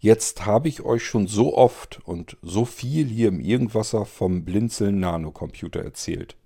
[0.00, 5.00] Jetzt habe ich euch schon so oft und so viel hier im Irgendwasser vom Blinzeln
[5.00, 6.36] Nanocomputer erzählt.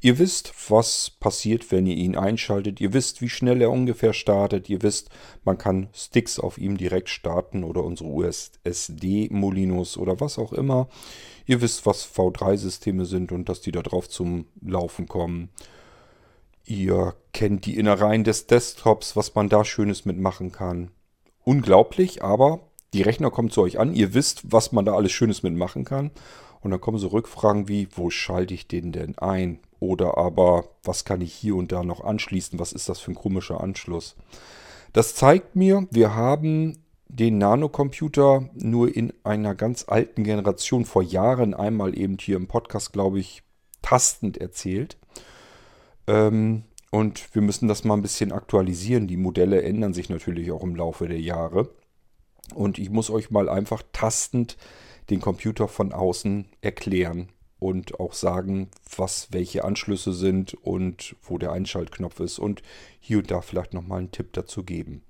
[0.00, 2.80] Ihr wisst, was passiert, wenn ihr ihn einschaltet.
[2.80, 4.68] Ihr wisst, wie schnell er ungefähr startet.
[4.68, 5.10] Ihr wisst,
[5.44, 10.88] man kann Sticks auf ihm direkt starten oder unsere USD-Molinos oder was auch immer.
[11.46, 15.50] Ihr wisst, was V3-Systeme sind und dass die da drauf zum Laufen kommen.
[16.64, 20.90] Ihr kennt die Innereien des Desktops, was man da Schönes mitmachen kann.
[21.42, 23.94] Unglaublich, aber die Rechner kommen zu euch an.
[23.94, 26.10] Ihr wisst, was man da alles Schönes mitmachen kann.
[26.60, 29.60] Und dann kommen so Rückfragen wie, wo schalte ich den denn ein?
[29.78, 32.58] Oder aber, was kann ich hier und da noch anschließen?
[32.58, 34.16] Was ist das für ein komischer Anschluss?
[34.92, 41.54] Das zeigt mir, wir haben den Nanocomputer nur in einer ganz alten Generation vor Jahren
[41.54, 43.42] einmal eben hier im Podcast, glaube ich,
[43.82, 44.98] tastend erzählt.
[46.06, 49.06] Ähm, und wir müssen das mal ein bisschen aktualisieren.
[49.06, 51.70] Die Modelle ändern sich natürlich auch im Laufe der Jahre.
[52.54, 54.56] Und ich muss euch mal einfach tastend
[55.10, 61.52] den Computer von außen erklären und auch sagen, was welche Anschlüsse sind und wo der
[61.52, 62.62] Einschaltknopf ist und
[62.98, 65.02] hier und da vielleicht nochmal einen Tipp dazu geben.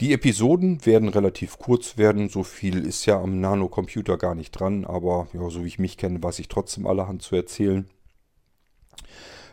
[0.00, 4.84] Die Episoden werden relativ kurz werden, so viel ist ja am Nanocomputer gar nicht dran,
[4.84, 7.88] aber ja, so wie ich mich kenne, weiß ich trotzdem allerhand zu erzählen.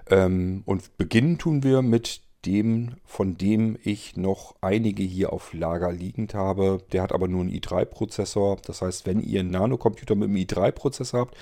[0.09, 5.91] Ähm, und beginnen tun wir mit dem, von dem ich noch einige hier auf Lager
[5.91, 6.79] liegend habe.
[6.91, 8.57] Der hat aber nur einen i3-Prozessor.
[8.65, 11.37] Das heißt, wenn ihr einen Nanocomputer mit einem i3-Prozessor habt,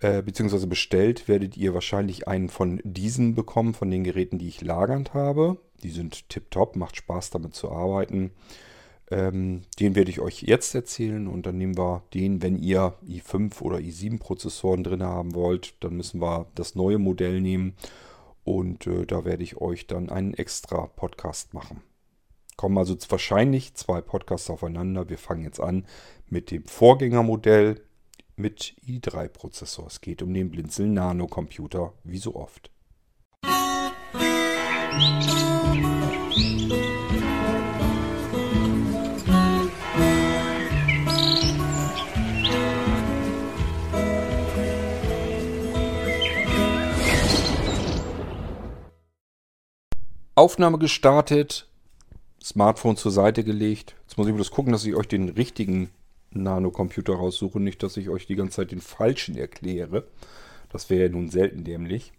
[0.00, 4.60] äh, beziehungsweise bestellt, werdet ihr wahrscheinlich einen von diesen bekommen, von den Geräten, die ich
[4.60, 5.58] lagernd habe.
[5.82, 8.32] Die sind tipptopp, macht Spaß damit zu arbeiten.
[9.10, 13.60] Ähm, den werde ich euch jetzt erzählen und dann nehmen wir den, wenn ihr i5
[13.60, 17.74] oder i7 Prozessoren drin haben wollt, dann müssen wir das neue Modell nehmen
[18.44, 21.82] und äh, da werde ich euch dann einen extra Podcast machen.
[22.56, 25.08] Kommen also wahrscheinlich zwei Podcasts aufeinander.
[25.08, 25.86] Wir fangen jetzt an
[26.28, 27.80] mit dem Vorgängermodell
[28.36, 29.86] mit i3-Prozessor.
[29.86, 32.70] Es geht um den Blinzeln Nano-Computer, wie so oft.
[50.34, 51.68] Aufnahme gestartet,
[52.42, 53.94] Smartphone zur Seite gelegt.
[54.02, 55.90] Jetzt muss ich bloß gucken, dass ich euch den richtigen
[56.30, 60.04] Nanocomputer raussuche, nicht, dass ich euch die ganze Zeit den falschen erkläre.
[60.70, 62.12] Das wäre ja nun selten dämlich.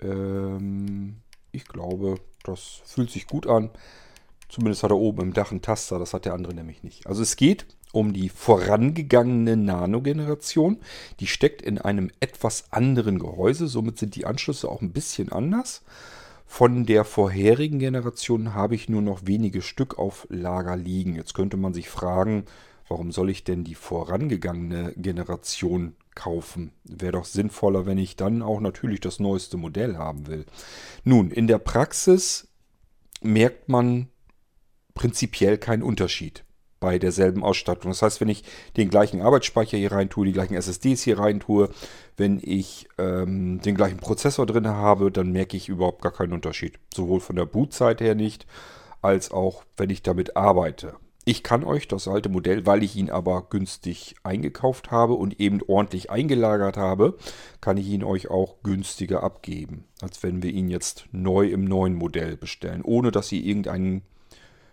[0.00, 1.16] Ähm,
[1.52, 3.70] ich glaube, das fühlt sich gut an.
[4.48, 7.06] Zumindest hat er oben im Dach einen Taster, das hat der andere nämlich nicht.
[7.06, 10.78] Also es geht um die vorangegangene Nano-Generation.
[11.20, 15.82] Die steckt in einem etwas anderen Gehäuse, somit sind die Anschlüsse auch ein bisschen anders.
[16.54, 21.16] Von der vorherigen Generation habe ich nur noch wenige Stück auf Lager liegen.
[21.16, 22.44] Jetzt könnte man sich fragen,
[22.88, 26.72] warum soll ich denn die vorangegangene Generation kaufen?
[26.84, 30.44] Wäre doch sinnvoller, wenn ich dann auch natürlich das neueste Modell haben will.
[31.04, 32.48] Nun, in der Praxis
[33.22, 34.08] merkt man
[34.92, 36.44] prinzipiell keinen Unterschied
[36.82, 37.92] bei derselben Ausstattung.
[37.92, 38.42] Das heißt, wenn ich
[38.76, 41.70] den gleichen Arbeitsspeicher hier rein tue, die gleichen SSDs hier rein tue,
[42.16, 46.80] wenn ich ähm, den gleichen Prozessor drin habe, dann merke ich überhaupt gar keinen Unterschied.
[46.92, 48.46] Sowohl von der Bootzeit her nicht,
[49.00, 50.94] als auch wenn ich damit arbeite.
[51.24, 55.60] Ich kann euch das alte Modell, weil ich ihn aber günstig eingekauft habe und eben
[55.64, 57.16] ordentlich eingelagert habe,
[57.60, 61.94] kann ich ihn euch auch günstiger abgeben, als wenn wir ihn jetzt neu im neuen
[61.94, 64.02] Modell bestellen, ohne dass ihr irgendeinen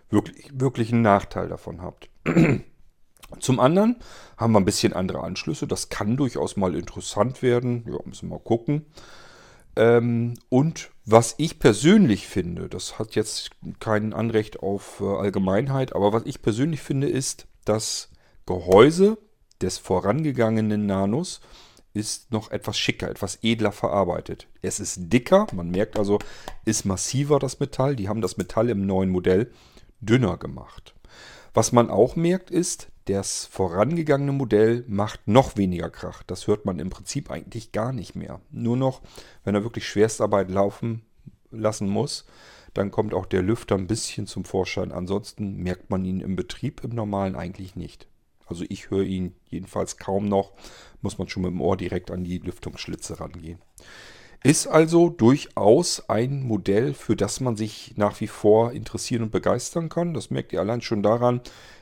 [0.09, 2.09] wirklich, wirklich einen Nachteil davon habt.
[3.40, 3.97] Zum anderen
[4.38, 5.68] haben wir ein bisschen andere Anschlüsse.
[5.68, 7.86] Das kann durchaus mal interessant werden.
[7.88, 8.86] Ja, müssen wir mal gucken.
[9.75, 16.12] Ähm, und was ich persönlich finde, das hat jetzt kein Anrecht auf äh, Allgemeinheit, aber
[16.12, 18.09] was ich persönlich finde, ist, das
[18.46, 19.18] Gehäuse
[19.62, 21.42] des vorangegangenen Nanos
[21.94, 24.48] ist noch etwas schicker, etwas edler verarbeitet.
[24.62, 26.19] Es ist dicker, man merkt also,
[26.66, 27.96] ist massiver das Metall.
[27.96, 29.52] Die haben das Metall im neuen Modell
[30.02, 30.96] dünner gemacht.
[31.54, 36.22] Was man auch merkt ist, das vorangegangene Modell macht noch weniger Krach.
[36.24, 38.40] Das hört man im Prinzip eigentlich gar nicht mehr.
[38.51, 39.01] Nur noch,
[39.44, 41.01] wenn er wirklich Schwerstarbeit laufen
[41.50, 42.25] lassen muss,
[42.75, 44.92] dann kommt auch der Lüfter ein bisschen zum Vorschein.
[44.92, 48.07] Ansonsten merkt man ihn im Betrieb im normalen eigentlich nicht.
[48.46, 50.54] Also ich höre ihn jedenfalls kaum noch.
[51.01, 53.60] Muss man schon mit dem Ohr direkt an die Lüftungsschlitze rangehen.
[54.41, 59.89] Ist also durchaus ein Modell, für das man sich nach wie vor interessieren und begeistern
[59.89, 60.13] kann.
[60.13, 61.41] Das merkt ihr allein schon daran,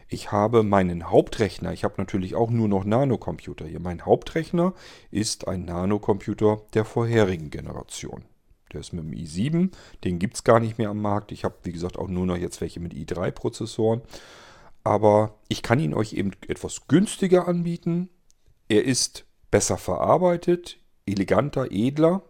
[0.10, 3.82] ich habe meinen Hauptrechner, ich habe natürlich auch nur noch Nanocomputer hier.
[3.82, 4.74] Mein Hauptrechner
[5.12, 8.24] ist ein Nanocomputer der vorherigen Generation.
[8.72, 9.72] Der ist mit dem i7,
[10.04, 11.32] den gibt es gar nicht mehr am Markt.
[11.32, 14.02] Ich habe, wie gesagt, auch nur noch jetzt welche mit i3-Prozessoren.
[14.84, 18.10] aber ich kann ihn euch eben etwas günstiger anbieten.
[18.70, 22.24] Er ist besser verarbeitet, eleganter, edler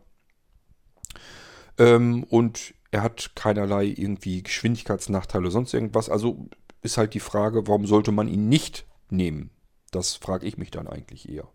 [1.78, 6.10] ähm, und er hat keinerlei irgendwie Geschwindigkeitsnachteile oder sonst irgendwas.
[6.10, 6.48] Also
[6.82, 9.50] ist halt die Frage, warum sollte man ihn nicht nehmen?
[9.92, 11.48] Das frage ich mich dann eigentlich eher.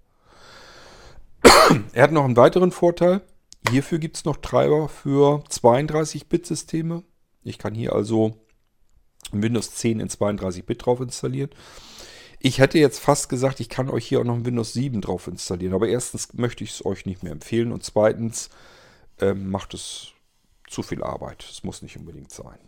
[1.92, 3.22] er hat noch einen weiteren Vorteil.
[3.70, 7.04] Hierfür gibt es noch Treiber für 32-Bit-Systeme.
[7.44, 8.36] Ich kann hier also
[9.30, 11.50] Windows 10 in 32-Bit drauf installieren.
[12.40, 15.28] Ich hätte jetzt fast gesagt, ich kann euch hier auch noch ein Windows 7 drauf
[15.28, 15.74] installieren.
[15.74, 18.50] Aber erstens möchte ich es euch nicht mehr empfehlen und zweitens
[19.22, 20.12] ähm, macht es
[20.68, 21.46] zu viel Arbeit.
[21.50, 22.58] Es muss nicht unbedingt sein.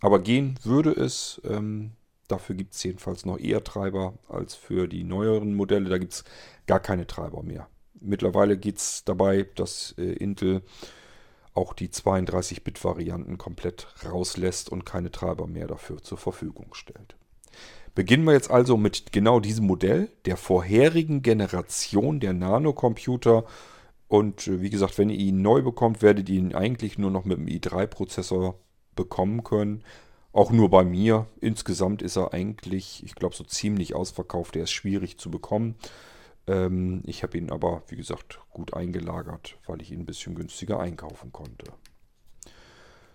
[0.00, 1.40] Aber gehen würde es.
[1.44, 1.92] Ähm,
[2.28, 5.90] dafür gibt es jedenfalls noch eher Treiber als für die neueren Modelle.
[5.90, 6.24] Da gibt es
[6.66, 7.68] gar keine Treiber mehr.
[8.00, 10.62] Mittlerweile geht es dabei, dass äh, Intel
[11.54, 17.16] auch die 32-Bit-Varianten komplett rauslässt und keine Treiber mehr dafür zur Verfügung stellt.
[17.94, 23.46] Beginnen wir jetzt also mit genau diesem Modell der vorherigen Generation der Nanocomputer.
[24.08, 27.24] Und äh, wie gesagt, wenn ihr ihn neu bekommt, werdet ihr ihn eigentlich nur noch
[27.24, 28.54] mit dem i3-Prozessor
[28.94, 29.82] bekommen können.
[30.32, 31.26] Auch nur bei mir.
[31.40, 34.54] Insgesamt ist er eigentlich, ich glaube, so ziemlich ausverkauft.
[34.56, 35.76] Er ist schwierig zu bekommen.
[36.46, 40.78] Ähm, ich habe ihn aber, wie gesagt, gut eingelagert, weil ich ihn ein bisschen günstiger
[40.78, 41.72] einkaufen konnte.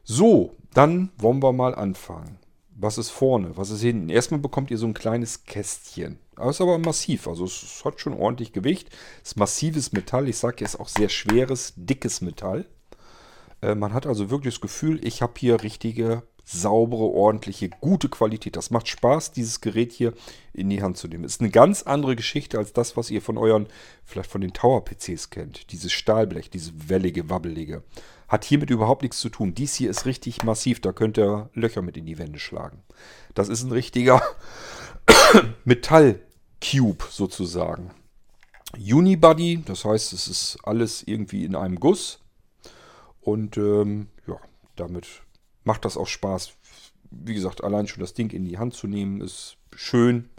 [0.04, 2.40] So, dann wollen wir mal anfangen.
[2.82, 3.56] Was ist vorne?
[3.58, 4.10] Was ist hinten?
[4.10, 6.18] Erstmal bekommt ihr so ein kleines Kästchen.
[6.36, 8.90] Das ist aber massiv, also es hat schon ordentlich Gewicht.
[9.22, 10.28] Es ist massives Metall.
[10.28, 12.66] Ich sage jetzt auch sehr schweres, dickes Metall.
[13.62, 18.56] Äh, man hat also wirklich das Gefühl, ich habe hier richtige saubere, ordentliche, gute Qualität.
[18.56, 20.14] Das macht Spaß, dieses Gerät hier
[20.52, 21.24] in die Hand zu nehmen.
[21.24, 23.68] Ist eine ganz andere Geschichte als das, was ihr von euren,
[24.04, 25.72] vielleicht von den Tower-PCs kennt.
[25.72, 27.84] Dieses Stahlblech, dieses wellige, wabbelige.
[28.32, 29.54] Hat hiermit überhaupt nichts zu tun.
[29.54, 32.82] Dies hier ist richtig massiv, da könnt ihr Löcher mit in die Wände schlagen.
[33.34, 34.22] Das ist ein richtiger
[35.66, 37.92] Metall-Cube sozusagen.
[38.78, 42.22] Unibody, das heißt, es ist alles irgendwie in einem Guss.
[43.20, 44.38] Und ähm, ja,
[44.78, 45.08] damit
[45.66, 46.54] macht das auch Spaß.
[47.10, 50.30] Wie gesagt, allein schon das Ding in die Hand zu nehmen, ist schön.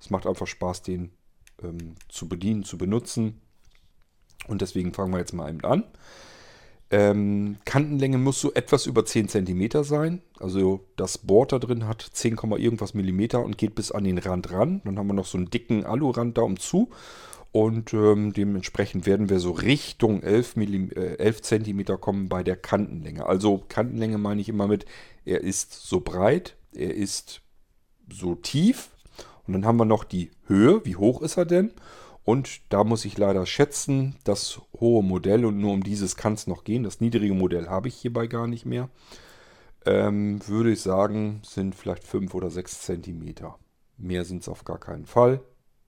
[0.00, 1.12] Es macht einfach Spaß, den
[1.62, 3.42] ähm, zu bedienen, zu benutzen.
[4.48, 5.84] Und deswegen fangen wir jetzt mal eben an.
[6.92, 10.20] Ähm, Kantenlänge muss so etwas über 10 cm sein.
[10.38, 14.52] Also das Board da drin hat 10, irgendwas Millimeter und geht bis an den Rand
[14.52, 14.82] ran.
[14.84, 16.90] Dann haben wir noch so einen dicken Alurand da umzu.
[17.50, 22.56] Und ähm, dementsprechend werden wir so Richtung 11, mm, äh, 11 cm kommen bei der
[22.56, 23.24] Kantenlänge.
[23.24, 24.84] Also Kantenlänge meine ich immer mit,
[25.24, 27.40] er ist so breit, er ist
[28.10, 28.90] so tief.
[29.46, 31.72] Und dann haben wir noch die Höhe, wie hoch ist er denn?
[32.24, 36.46] Und da muss ich leider schätzen, das hohe Modell, und nur um dieses kann es
[36.46, 38.88] noch gehen, das niedrige Modell habe ich hierbei gar nicht mehr,
[39.84, 43.34] ähm, würde ich sagen, sind vielleicht 5 oder 6 cm.
[43.96, 45.40] Mehr sind es auf gar keinen Fall.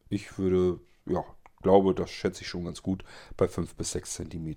[0.09, 1.25] Ich würde, ja,
[1.63, 3.05] glaube, das schätze ich schon ganz gut,
[3.37, 4.55] bei 5 bis 6 cm.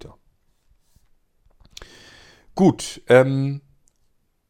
[2.53, 3.61] Gut, ähm,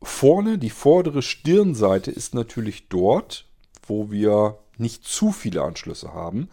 [0.01, 3.47] vorne, die vordere Stirnseite ist natürlich dort,
[3.85, 6.50] wo wir nicht zu viele Anschlüsse haben.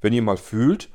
[0.00, 0.90] Wenn ihr mal fühlt,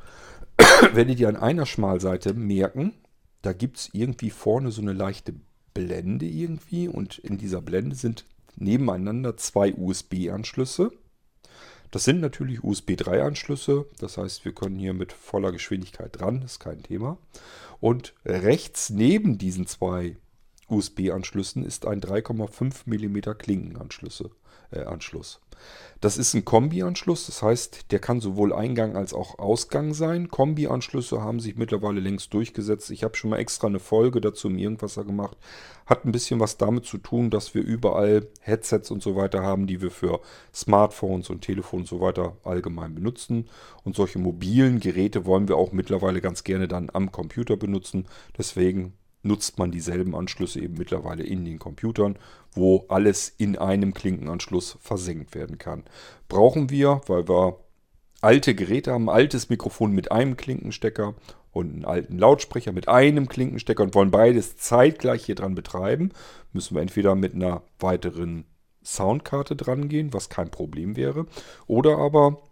[0.93, 2.93] werdet ihr an einer Schmalseite merken,
[3.41, 5.35] da gibt es irgendwie vorne so eine leichte
[5.73, 8.25] Blende irgendwie und in dieser Blende sind
[8.55, 10.91] nebeneinander zwei USB-Anschlüsse.
[11.91, 13.85] Das sind natürlich USB 3-Anschlüsse.
[13.99, 17.17] Das heißt, wir können hier mit voller Geschwindigkeit dran, ist kein Thema.
[17.79, 20.17] Und rechts neben diesen zwei
[20.67, 24.23] USB-Anschlüssen ist ein 3,5 mm Klinkenanschluss.
[24.71, 25.39] Äh, Anschluss.
[26.01, 30.29] Das ist ein Kombi-Anschluss, das heißt, der kann sowohl Eingang als auch Ausgang sein.
[30.29, 32.91] Kombi-Anschlüsse haben sich mittlerweile längst durchgesetzt.
[32.91, 35.37] Ich habe schon mal extra eine Folge dazu im Irgendwasser gemacht.
[35.85, 39.67] Hat ein bisschen was damit zu tun, dass wir überall Headsets und so weiter haben,
[39.67, 40.19] die wir für
[40.53, 43.47] Smartphones und Telefon und so weiter allgemein benutzen.
[43.83, 48.07] Und solche mobilen Geräte wollen wir auch mittlerweile ganz gerne dann am Computer benutzen.
[48.37, 48.93] Deswegen
[49.25, 52.17] nutzt man dieselben Anschlüsse eben mittlerweile in den Computern,
[52.53, 55.83] wo alles in einem Klinkenanschluss versenkt werden kann.
[56.29, 57.59] Brauchen wir, weil wir
[58.21, 61.15] alte Geräte haben, ein altes Mikrofon mit einem Klinkenstecker
[61.51, 66.11] und einen alten Lautsprecher mit einem Klinkenstecker und wollen beides zeitgleich hier dran betreiben,
[66.53, 68.45] müssen wir entweder mit einer weiteren
[68.83, 71.25] Soundkarte dran gehen, was kein Problem wäre,
[71.65, 72.43] oder aber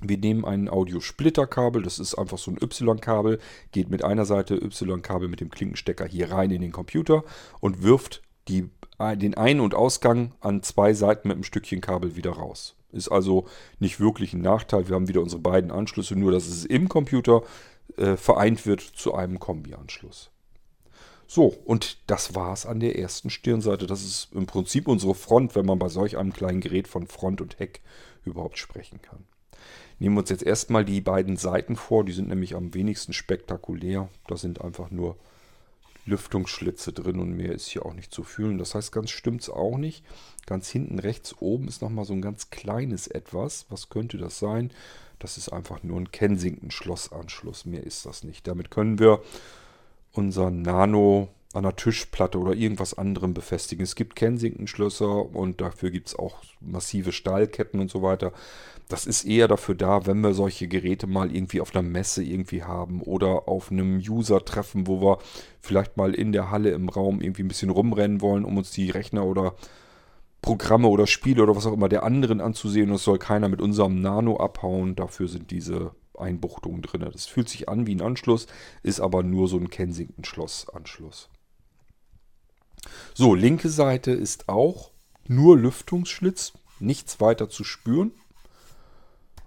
[0.00, 3.38] wir nehmen ein Audio-Splitter-Kabel, das ist einfach so ein Y-Kabel,
[3.72, 7.24] geht mit einer Seite Y-Kabel mit dem Klinkenstecker hier rein in den Computer
[7.60, 12.32] und wirft die, den Ein- und Ausgang an zwei Seiten mit einem Stückchen Kabel wieder
[12.32, 12.76] raus.
[12.92, 13.46] Ist also
[13.78, 14.88] nicht wirklich ein Nachteil.
[14.88, 17.42] Wir haben wieder unsere beiden Anschlüsse, nur dass es im Computer
[17.96, 20.30] äh, vereint wird zu einem Kombi-Anschluss.
[21.26, 23.86] So, und das war's an der ersten Stirnseite.
[23.86, 27.40] Das ist im Prinzip unsere Front, wenn man bei solch einem kleinen Gerät von Front
[27.40, 27.82] und Heck
[28.24, 29.24] überhaupt sprechen kann.
[30.00, 34.08] Nehmen wir uns jetzt erstmal die beiden Seiten vor, die sind nämlich am wenigsten spektakulär.
[34.26, 35.16] Da sind einfach nur
[36.06, 38.56] Lüftungsschlitze drin und mehr ist hier auch nicht zu fühlen.
[38.56, 40.02] Das heißt, ganz stimmt es auch nicht.
[40.46, 43.66] Ganz hinten rechts oben ist nochmal so ein ganz kleines Etwas.
[43.68, 44.72] Was könnte das sein?
[45.18, 47.66] Das ist einfach nur ein Kensington-Schlossanschluss.
[47.66, 48.48] Mehr ist das nicht.
[48.48, 49.22] Damit können wir
[50.12, 53.82] unser Nano an der Tischplatte oder irgendwas anderem befestigen.
[53.82, 58.32] Es gibt Kensington-Schlösser und dafür gibt es auch massive Stahlketten und so weiter.
[58.88, 62.62] Das ist eher dafür da, wenn wir solche Geräte mal irgendwie auf einer Messe irgendwie
[62.62, 65.18] haben oder auf einem User-Treffen, wo wir
[65.60, 68.90] vielleicht mal in der Halle im Raum irgendwie ein bisschen rumrennen wollen, um uns die
[68.90, 69.54] Rechner oder
[70.42, 72.90] Programme oder Spiele oder was auch immer der anderen anzusehen.
[72.90, 74.94] Und es soll keiner mit unserem Nano abhauen.
[74.94, 77.08] Dafür sind diese Einbuchtungen drin.
[77.12, 78.46] Das fühlt sich an wie ein Anschluss,
[78.82, 81.28] ist aber nur so ein Kensington-Schloss-Anschluss.
[83.14, 84.90] So, linke Seite ist auch
[85.26, 88.12] nur Lüftungsschlitz, nichts weiter zu spüren.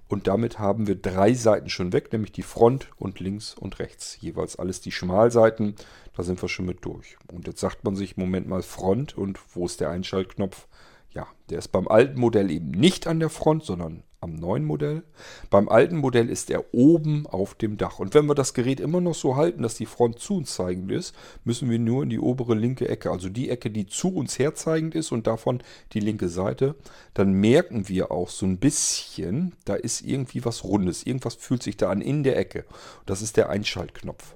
[0.08, 4.18] Und damit haben wir drei Seiten schon weg, nämlich die Front und links und rechts.
[4.22, 5.76] Jeweils alles die Schmalseiten,
[6.16, 7.18] da sind wir schon mit durch.
[7.32, 10.68] Und jetzt sagt man sich, Moment mal, Front und wo ist der Einschaltknopf?
[11.12, 15.04] Ja, der ist beim alten Modell eben nicht an der Front, sondern am neuen Modell.
[15.50, 18.00] Beim alten Modell ist er oben auf dem Dach.
[18.00, 20.92] Und wenn wir das Gerät immer noch so halten, dass die Front zu uns zeigend
[20.92, 21.14] ist,
[21.44, 24.96] müssen wir nur in die obere linke Ecke, also die Ecke, die zu uns herzeigend
[24.96, 25.62] ist und davon
[25.92, 26.76] die linke Seite,
[27.14, 31.06] dann merken wir auch so ein bisschen, da ist irgendwie was Rundes.
[31.06, 32.66] Irgendwas fühlt sich da an in der Ecke.
[33.06, 34.34] Das ist der Einschaltknopf.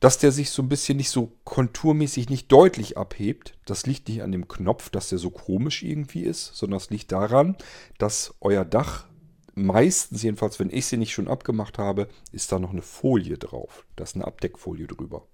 [0.00, 4.22] Dass der sich so ein bisschen nicht so konturmäßig nicht deutlich abhebt, das liegt nicht
[4.22, 7.56] an dem Knopf, dass der so komisch irgendwie ist, sondern es liegt daran,
[7.98, 9.06] dass euer Dach
[9.54, 13.84] meistens, jedenfalls wenn ich sie nicht schon abgemacht habe, ist da noch eine Folie drauf.
[13.96, 15.26] Da ist eine Abdeckfolie drüber.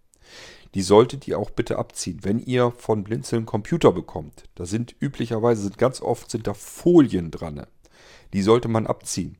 [0.75, 4.45] Die solltet ihr auch bitte abziehen, wenn ihr von Blinzeln Computer bekommt.
[4.55, 7.67] Da sind üblicherweise, sind ganz oft sind da Folien dran.
[8.33, 9.37] Die sollte man abziehen.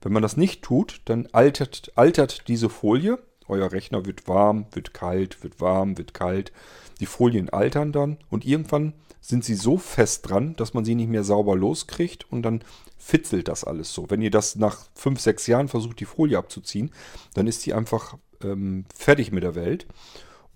[0.00, 3.18] Wenn man das nicht tut, dann altert, altert diese Folie
[3.52, 6.52] euer Rechner wird warm, wird kalt, wird warm, wird kalt.
[7.00, 11.08] Die Folien altern dann und irgendwann sind sie so fest dran, dass man sie nicht
[11.08, 12.62] mehr sauber loskriegt und dann
[12.98, 14.10] fitzelt das alles so.
[14.10, 16.90] Wenn ihr das nach 5, 6 Jahren versucht, die Folie abzuziehen,
[17.34, 19.86] dann ist die einfach ähm, fertig mit der Welt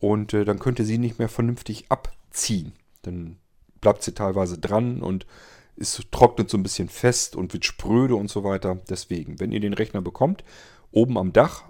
[0.00, 2.72] und äh, dann könnt ihr sie nicht mehr vernünftig abziehen.
[3.02, 3.36] Dann
[3.80, 5.26] bleibt sie teilweise dran und
[5.76, 8.78] es trocknet so ein bisschen fest und wird spröde und so weiter.
[8.88, 10.42] Deswegen, wenn ihr den Rechner bekommt,
[10.90, 11.64] oben am Dach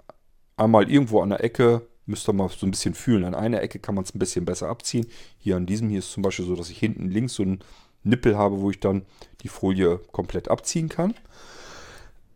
[0.57, 3.23] einmal irgendwo an der Ecke, müsst ihr mal so ein bisschen fühlen.
[3.23, 5.07] An einer Ecke kann man es ein bisschen besser abziehen.
[5.37, 7.59] Hier an diesem hier ist zum Beispiel so, dass ich hinten links so einen
[8.03, 9.05] Nippel habe, wo ich dann
[9.41, 11.13] die Folie komplett abziehen kann.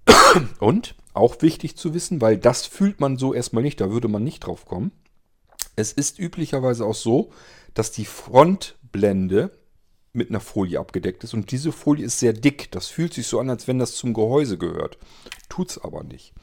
[0.59, 4.23] Und auch wichtig zu wissen, weil das fühlt man so erstmal nicht, da würde man
[4.23, 4.91] nicht drauf kommen.
[5.75, 7.31] Es ist üblicherweise auch so,
[7.73, 9.51] dass die Frontblende
[10.13, 12.71] mit einer Folie abgedeckt ist und diese Folie ist sehr dick.
[12.71, 14.97] Das fühlt sich so an, als wenn das zum Gehäuse gehört.
[15.47, 16.33] Tut es aber nicht.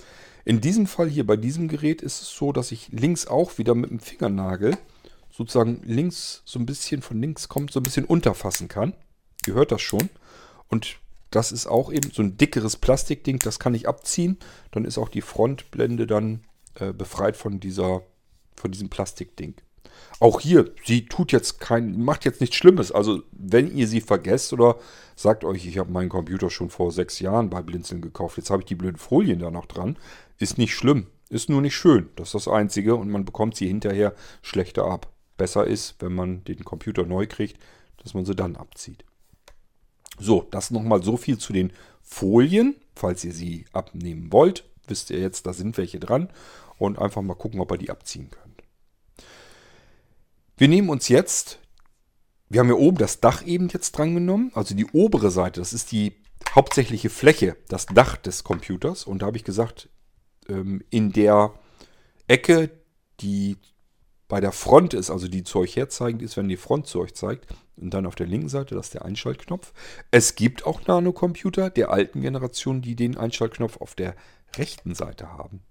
[0.49, 3.75] In diesem Fall hier bei diesem Gerät ist es so, dass ich links auch wieder
[3.75, 4.79] mit dem Fingernagel
[5.31, 8.95] sozusagen links so ein bisschen von links kommt, so ein bisschen unterfassen kann.
[9.47, 10.09] Ihr hört das schon.
[10.69, 14.39] Und das ist auch eben so ein dickeres Plastikding, das kann ich abziehen.
[14.71, 18.01] Dann ist auch die Frontblende dann äh, befreit von dieser,
[18.57, 19.55] von diesem Plastikding.
[20.21, 22.91] Auch hier, sie tut jetzt kein, macht jetzt nichts Schlimmes.
[22.93, 24.77] Also wenn ihr sie vergesst oder
[25.17, 28.63] sagt euch, ich habe meinen Computer schon vor sechs Jahren bei Blinzeln gekauft, jetzt habe
[28.63, 29.97] ich die blöden Folien da noch dran,
[30.39, 32.09] ist nicht schlimm, ist nur nicht schön.
[32.17, 35.13] Das ist das Einzige und man bekommt sie hinterher schlechter ab.
[35.37, 37.61] Besser ist, wenn man den Computer neu kriegt,
[38.03, 39.05] dass man sie dann abzieht.
[40.19, 42.77] So, das nochmal so viel zu den Folien.
[42.95, 46.29] Falls ihr sie abnehmen wollt, wisst ihr jetzt, da sind welche dran.
[46.77, 48.48] Und einfach mal gucken, ob ihr die abziehen könnt.
[50.59, 51.61] Wir nehmen uns jetzt,
[52.49, 55.73] wir haben ja oben das Dach eben jetzt dran genommen, also die obere Seite, das
[55.73, 56.17] ist die
[56.53, 59.05] hauptsächliche Fläche, das Dach des Computers.
[59.05, 59.89] Und da habe ich gesagt,
[60.49, 61.53] ähm, in der
[62.27, 62.71] Ecke,
[63.21, 63.57] die
[64.27, 67.15] bei der Front ist, also die zu euch herzeigend ist, wenn die Front zu euch
[67.15, 67.47] zeigt.
[67.77, 69.73] Und dann auf der linken Seite, das ist der Einschaltknopf.
[70.11, 74.17] Es gibt auch Nano-Computer der alten Generation, die den Einschaltknopf auf der
[74.57, 75.63] rechten Seite haben.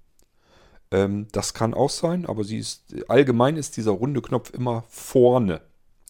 [0.92, 5.62] Ähm, das kann auch sein, aber sie ist, allgemein ist dieser runde Knopf immer vorne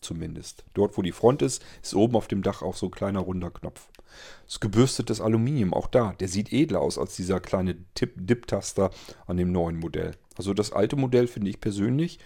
[0.01, 0.63] zumindest.
[0.73, 3.49] Dort, wo die Front ist, ist oben auf dem Dach auch so ein kleiner runder
[3.49, 3.89] Knopf.
[4.45, 8.91] Das gebürstetes Aluminium, auch da, der sieht edler aus als dieser kleine Dip-Taster
[9.25, 10.11] an dem neuen Modell.
[10.35, 12.19] Also das alte Modell finde ich persönlich,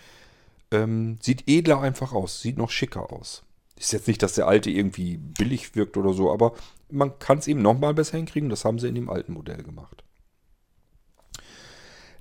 [0.72, 3.44] ähm, sieht edler einfach aus, sieht noch schicker aus.
[3.78, 6.54] Ist jetzt nicht, dass der alte irgendwie billig wirkt oder so, aber
[6.90, 8.50] man kann es eben nochmal besser hinkriegen.
[8.50, 10.04] Das haben sie in dem alten Modell gemacht.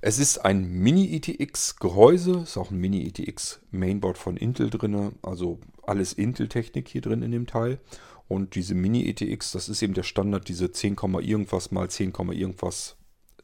[0.03, 7.01] Es ist ein Mini-ETX-Gehäuse, ist auch ein Mini-ETX-Mainboard von Intel drin, also alles Intel-Technik hier
[7.01, 7.79] drin in dem Teil.
[8.27, 12.95] Und diese Mini-ETX, das ist eben der Standard, diese 10, irgendwas mal 10, irgendwas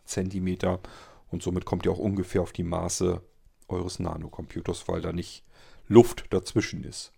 [0.06, 0.80] Zentimeter.
[1.30, 3.22] Und somit kommt ihr auch ungefähr auf die Maße
[3.68, 5.44] eures Nanocomputers, weil da nicht
[5.88, 7.12] Luft dazwischen ist.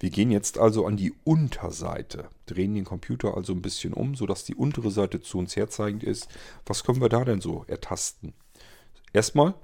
[0.00, 4.44] Wir gehen jetzt also an die Unterseite, drehen den Computer also ein bisschen um, sodass
[4.44, 6.28] die untere Seite zu uns herzeigend ist.
[6.64, 8.32] Was können wir da denn so ertasten?
[9.12, 9.54] Erstmal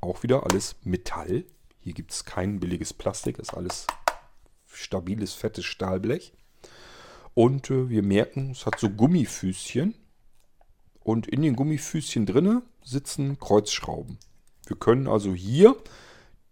[0.00, 1.44] auch wieder alles Metall.
[1.80, 3.86] Hier gibt es kein billiges Plastik, ist alles
[4.66, 6.32] stabiles, fettes Stahlblech.
[7.34, 9.94] Und äh, wir merken, es hat so Gummifüßchen.
[11.00, 14.18] Und in den Gummifüßchen drinne sitzen Kreuzschrauben.
[14.66, 15.76] Wir können also hier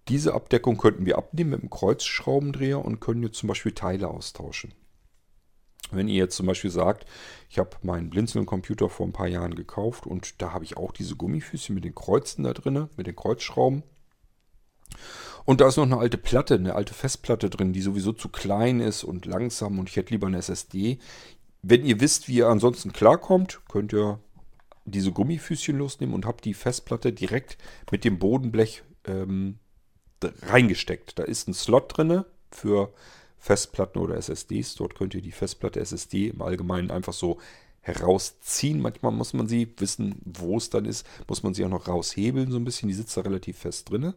[0.09, 4.75] diese Abdeckung könnten wir abnehmen mit einem Kreuzschraubendreher und können jetzt zum Beispiel Teile austauschen.
[5.91, 7.07] Wenn ihr jetzt zum Beispiel sagt,
[7.51, 11.17] ich habe meinen Blinzeln-Computer vor ein paar Jahren gekauft und da habe ich auch diese
[11.17, 13.83] Gummifüßchen mit den Kreuzen da drin, mit den Kreuzschrauben.
[15.45, 18.81] Und da ist noch eine alte Platte, eine alte Festplatte drin, die sowieso zu klein
[18.81, 20.99] ist und langsam und ich hätte lieber eine SSD.
[21.63, 24.21] Wenn ihr wisst, wie ihr ansonsten klarkommt, könnt ihr
[24.85, 27.57] diese Gummifüßchen losnehmen und habt die Festplatte direkt
[27.91, 29.59] mit dem Bodenblech ähm,
[30.43, 31.19] reingesteckt.
[31.19, 32.93] Da ist ein Slot drin für
[33.43, 34.77] Festplatten oder SSDs.
[34.77, 37.39] Dort könnt ihr die Festplatte SSD im Allgemeinen einfach so
[37.81, 38.81] herausziehen.
[38.81, 42.53] Manchmal muss man sie wissen, wo es dann ist, muss man sie auch noch raushebeln
[42.53, 42.89] so ein bisschen.
[42.89, 44.15] Die sitzt da relativ fest drin.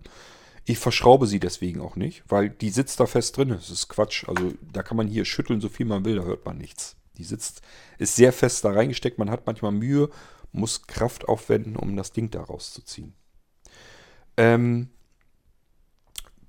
[0.63, 3.49] Ich verschraube sie deswegen auch nicht, weil die sitzt da fest drin.
[3.49, 4.29] Das ist Quatsch.
[4.29, 6.95] Also da kann man hier schütteln, so viel man will, da hört man nichts.
[7.17, 7.63] Die sitzt,
[7.97, 9.17] ist sehr fest da reingesteckt.
[9.17, 10.11] Man hat manchmal Mühe,
[10.51, 13.15] muss Kraft aufwenden, um das Ding da rauszuziehen.
[14.37, 14.89] Ähm,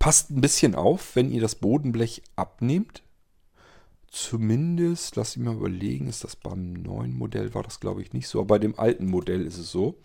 [0.07, 3.03] Passt ein bisschen auf, wenn ihr das Bodenblech abnehmt.
[4.09, 8.29] Zumindest, lass ich mal überlegen, ist das beim neuen Modell, war das glaube ich nicht
[8.29, 9.99] so, aber bei dem alten Modell ist es so.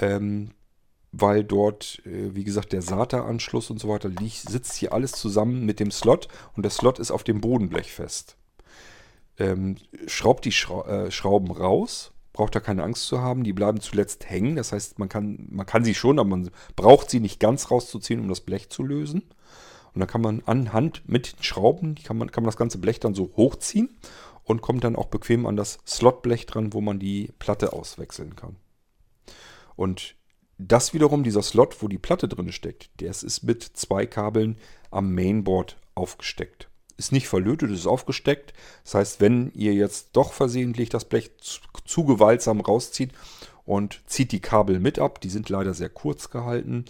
[0.00, 0.50] Ähm,
[1.12, 5.64] weil dort, äh, wie gesagt, der SATA-Anschluss und so weiter liegt, sitzt hier alles zusammen
[5.64, 6.26] mit dem Slot
[6.56, 8.36] und der Slot ist auf dem Bodenblech fest.
[9.38, 9.76] Ähm,
[10.08, 14.28] schraubt die Schra äh, Schrauben raus, braucht da keine Angst zu haben, die bleiben zuletzt
[14.28, 14.56] hängen.
[14.56, 18.18] Das heißt, man kann, man kann sie schon, aber man braucht sie nicht ganz rauszuziehen,
[18.18, 19.22] um das Blech zu lösen.
[19.96, 23.00] Und dann kann man anhand mit den Schrauben, kann man, kann man das ganze Blech
[23.00, 23.96] dann so hochziehen
[24.44, 28.56] und kommt dann auch bequem an das Slotblech dran, wo man die Platte auswechseln kann.
[29.74, 30.14] Und
[30.58, 34.58] das wiederum, dieser Slot, wo die Platte drin steckt, der ist mit zwei Kabeln
[34.90, 36.68] am Mainboard aufgesteckt.
[36.98, 38.52] Ist nicht verlötet, ist aufgesteckt.
[38.84, 43.12] Das heißt, wenn ihr jetzt doch versehentlich das Blech zu, zu gewaltsam rauszieht
[43.64, 46.84] und zieht die Kabel mit ab, die sind leider sehr kurz gehalten,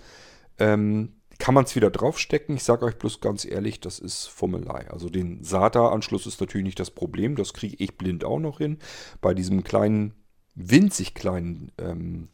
[0.58, 2.56] ähm, kann man es wieder draufstecken.
[2.56, 4.90] Ich sage euch bloß ganz ehrlich, das ist Fummelei.
[4.90, 7.36] Also den SATA-Anschluss ist natürlich nicht das Problem.
[7.36, 8.78] Das kriege ich blind auch noch hin.
[9.20, 10.14] Bei diesem kleinen,
[10.54, 12.28] winzig kleinen ähm,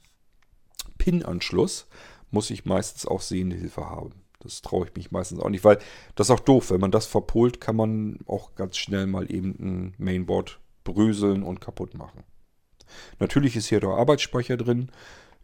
[0.98, 1.88] Pin-Anschluss
[2.30, 4.22] muss ich meistens auch sehende Hilfe haben.
[4.40, 5.78] Das traue ich mich meistens auch nicht, weil
[6.14, 6.70] das ist auch doof.
[6.70, 11.60] Wenn man das verpolt, kann man auch ganz schnell mal eben ein Mainboard bröseln und
[11.60, 12.24] kaputt machen.
[13.20, 14.90] Natürlich ist hier der Arbeitsspeicher drin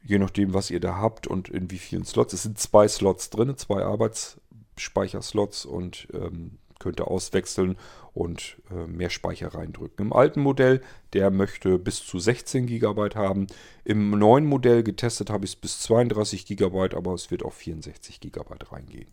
[0.09, 2.33] je nachdem, was ihr da habt und in wie vielen Slots.
[2.33, 7.77] Es sind zwei Slots drin, zwei Arbeitsspeicherslots und ähm, könnt ihr auswechseln
[8.15, 10.07] und äh, mehr Speicher reindrücken.
[10.07, 10.81] Im alten Modell,
[11.13, 13.49] der möchte bis zu 16 GB haben.
[13.85, 18.21] Im neuen Modell getestet habe ich es bis 32 GB, aber es wird auf 64
[18.21, 19.09] GB reingehen.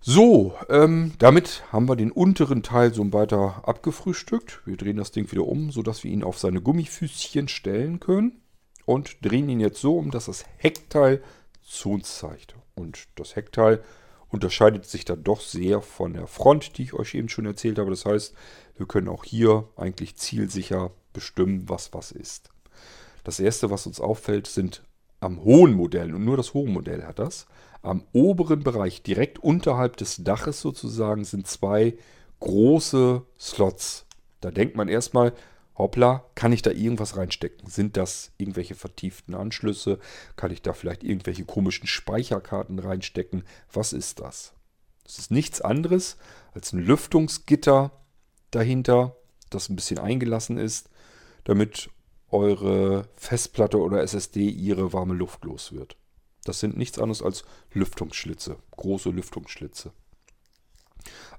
[0.00, 4.62] So, ähm, damit haben wir den unteren Teil so weiter abgefrühstückt.
[4.64, 8.40] Wir drehen das Ding wieder um, sodass wir ihn auf seine Gummifüßchen stellen können
[8.88, 11.22] und drehen ihn jetzt so um, dass das Heckteil
[11.62, 12.54] zu uns zeigt.
[12.74, 13.82] Und das Heckteil
[14.30, 17.90] unterscheidet sich dann doch sehr von der Front, die ich euch eben schon erzählt habe.
[17.90, 18.34] Das heißt,
[18.76, 22.50] wir können auch hier eigentlich zielsicher bestimmen, was was ist.
[23.24, 24.82] Das erste, was uns auffällt, sind
[25.20, 27.46] am hohen Modell, und nur das hohe Modell hat das,
[27.82, 31.98] am oberen Bereich, direkt unterhalb des Daches sozusagen, sind zwei
[32.40, 34.06] große Slots.
[34.40, 35.32] Da denkt man erstmal,
[35.78, 37.68] hoppla, kann ich da irgendwas reinstecken?
[37.70, 39.98] Sind das irgendwelche vertieften Anschlüsse?
[40.36, 43.44] Kann ich da vielleicht irgendwelche komischen Speicherkarten reinstecken?
[43.72, 44.52] Was ist das?
[45.04, 46.18] Das ist nichts anderes
[46.52, 47.92] als ein Lüftungsgitter
[48.50, 49.16] dahinter,
[49.50, 50.90] das ein bisschen eingelassen ist,
[51.44, 51.88] damit
[52.30, 55.96] eure Festplatte oder SSD ihre warme Luft los wird.
[56.44, 59.92] Das sind nichts anderes als Lüftungsschlitze, große Lüftungsschlitze.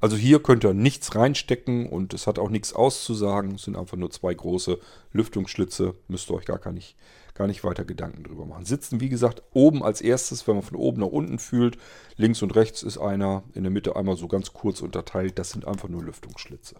[0.02, 3.56] Also hier könnt ihr nichts reinstecken und es hat auch nichts auszusagen.
[3.56, 4.80] Es sind einfach nur zwei große
[5.12, 5.96] Lüftungsschlitze.
[6.08, 6.96] Müsst ihr euch gar, nicht,
[7.34, 8.66] gar nicht weiter Gedanken drüber machen.
[8.66, 11.78] Sitzen, wie gesagt, oben als erstes, wenn man von oben nach unten fühlt.
[12.16, 15.38] Links und rechts ist einer, in der Mitte einmal so ganz kurz unterteilt.
[15.38, 16.76] Das sind einfach nur Lüftungsschlitze.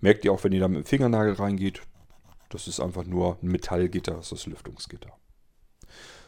[0.00, 1.82] Merkt ihr auch, wenn ihr da mit dem Fingernagel reingeht,
[2.50, 5.10] Das ist einfach nur ein Metallgitter, das ist das Lüftungsgitter.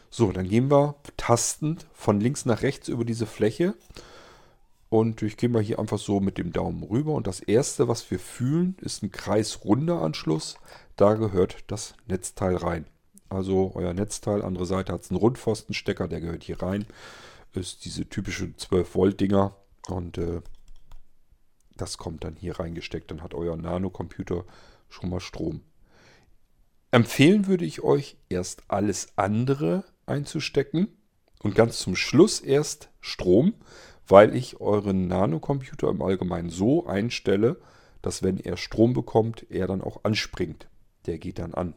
[0.09, 3.75] So, dann gehen wir tastend von links nach rechts über diese Fläche.
[4.89, 7.13] Und ich gehe mal hier einfach so mit dem Daumen rüber.
[7.13, 10.57] Und das erste, was wir fühlen, ist ein kreisrunder Anschluss.
[10.95, 12.85] Da gehört das Netzteil rein.
[13.29, 16.85] Also euer Netzteil, andere Seite hat es einen Rundpfostenstecker, der gehört hier rein.
[17.53, 19.55] Ist diese typische 12 Volt Dinger.
[19.87, 20.41] Und äh,
[21.75, 23.11] das kommt dann hier reingesteckt.
[23.11, 24.45] Dann hat euer Nano-Computer
[24.89, 25.61] schon mal Strom.
[26.91, 30.87] Empfehlen würde ich euch erst alles andere einzustecken
[31.43, 33.53] und ganz zum Schluss erst Strom,
[34.07, 37.57] weil ich euren Nanocomputer im Allgemeinen so einstelle,
[38.01, 40.69] dass wenn er Strom bekommt, er dann auch anspringt.
[41.05, 41.73] Der geht dann an.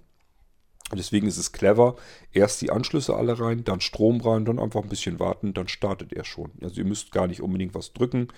[0.92, 1.96] Deswegen ist es clever,
[2.32, 6.12] erst die Anschlüsse alle rein, dann Strom rein, dann einfach ein bisschen warten, dann startet
[6.12, 6.50] er schon.
[6.62, 8.28] Also ihr müsst gar nicht unbedingt was drücken.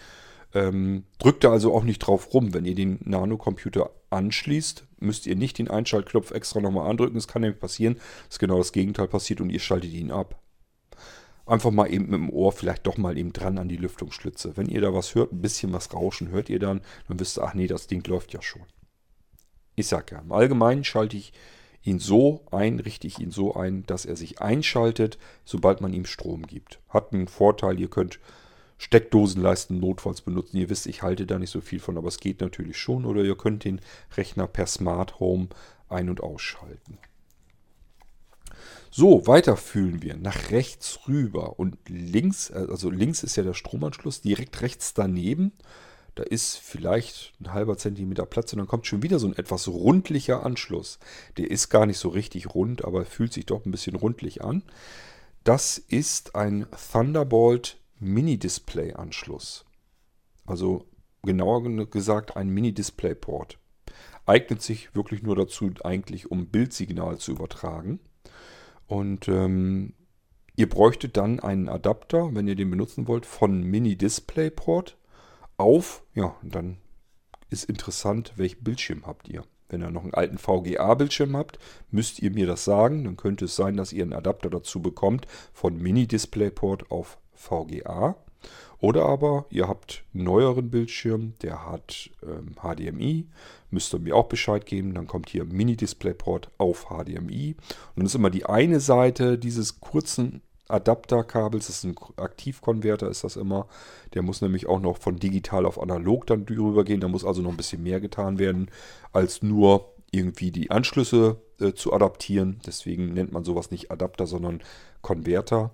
[0.55, 2.53] Ähm, drückt da also auch nicht drauf rum.
[2.53, 7.17] Wenn ihr den Nanocomputer anschließt, müsst ihr nicht den Einschaltknopf extra nochmal andrücken.
[7.17, 10.42] Es kann nämlich passieren, dass genau das Gegenteil passiert und ihr schaltet ihn ab.
[11.45, 14.57] Einfach mal eben mit dem Ohr vielleicht doch mal eben dran an die Lüftungsschlitze.
[14.57, 17.43] Wenn ihr da was hört, ein bisschen was rauschen, hört ihr dann, dann wisst ihr,
[17.43, 18.63] ach nee, das Ding läuft ja schon.
[19.75, 21.33] Ich sag ja, im Allgemeinen schalte ich
[21.83, 26.05] ihn so ein, richte ich ihn so ein, dass er sich einschaltet, sobald man ihm
[26.05, 26.81] Strom gibt.
[26.89, 28.21] Hat einen Vorteil, ihr könnt
[28.79, 30.57] Steckdosenleisten notfalls benutzen.
[30.57, 33.05] Ihr wisst, ich halte da nicht so viel von, aber es geht natürlich schon.
[33.05, 33.81] Oder ihr könnt den
[34.17, 35.49] Rechner per Smart Home
[35.89, 36.99] ein- und ausschalten.
[38.91, 44.21] So, weiter fühlen wir nach rechts rüber und links, also links ist ja der Stromanschluss,
[44.21, 45.53] direkt rechts daneben
[46.15, 49.69] da ist vielleicht ein halber Zentimeter Platz und dann kommt schon wieder so ein etwas
[49.69, 50.99] rundlicher Anschluss.
[51.39, 54.63] Der ist gar nicht so richtig rund, aber fühlt sich doch ein bisschen rundlich an.
[55.43, 59.65] Das ist ein Thunderbolt Mini-Display-Anschluss.
[60.45, 60.87] Also
[61.23, 63.59] genauer gesagt ein Mini-Display-Port.
[64.27, 68.01] Eignet sich wirklich nur dazu, eigentlich um Bildsignal zu übertragen.
[68.87, 69.95] Und ähm,
[70.57, 74.97] ihr bräuchtet dann einen Adapter, wenn ihr den benutzen wollt, von Mini-Display-Port
[75.57, 76.03] auf.
[76.15, 76.79] Ja, dann
[77.51, 79.45] ist interessant, welchen Bildschirm habt ihr.
[79.69, 81.59] Wenn ihr noch einen alten VGA-Bildschirm habt,
[81.91, 83.05] müsst ihr mir das sagen.
[83.05, 88.17] Dann könnte es sein, dass ihr einen Adapter dazu bekommt von Mini-DisplayPort auf VGA.
[88.83, 93.29] Oder aber ihr habt einen neueren Bildschirm, der hat ähm, HDMI.
[93.71, 94.93] Müsst ihr mir auch Bescheid geben.
[94.95, 97.55] Dann kommt hier Mini-DisplayPort auf HDMI.
[97.55, 103.23] Und dann ist immer die eine Seite dieses kurzen Adapterkabels, das ist ein Aktivkonverter, ist
[103.23, 103.69] das immer.
[104.15, 107.01] Der muss nämlich auch noch von digital auf analog dann drüber gehen.
[107.01, 108.69] Da muss also noch ein bisschen mehr getan werden,
[109.13, 112.61] als nur irgendwie die Anschlüsse äh, zu adaptieren.
[112.67, 114.61] Deswegen nennt man sowas nicht Adapter, sondern
[115.03, 115.71] Konverter.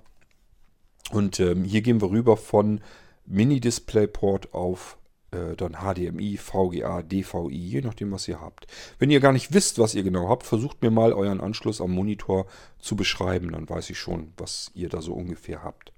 [1.11, 2.81] Und ähm, hier gehen wir rüber von
[3.27, 4.99] Mini-Displayport auf
[5.31, 8.67] äh, dann HDMI, VGA, DVI, je nachdem, was ihr habt.
[8.99, 11.93] Wenn ihr gar nicht wisst, was ihr genau habt, versucht mir mal euren Anschluss am
[11.93, 12.47] Monitor
[12.79, 13.53] zu beschreiben.
[13.53, 15.93] Dann weiß ich schon, was ihr da so ungefähr habt.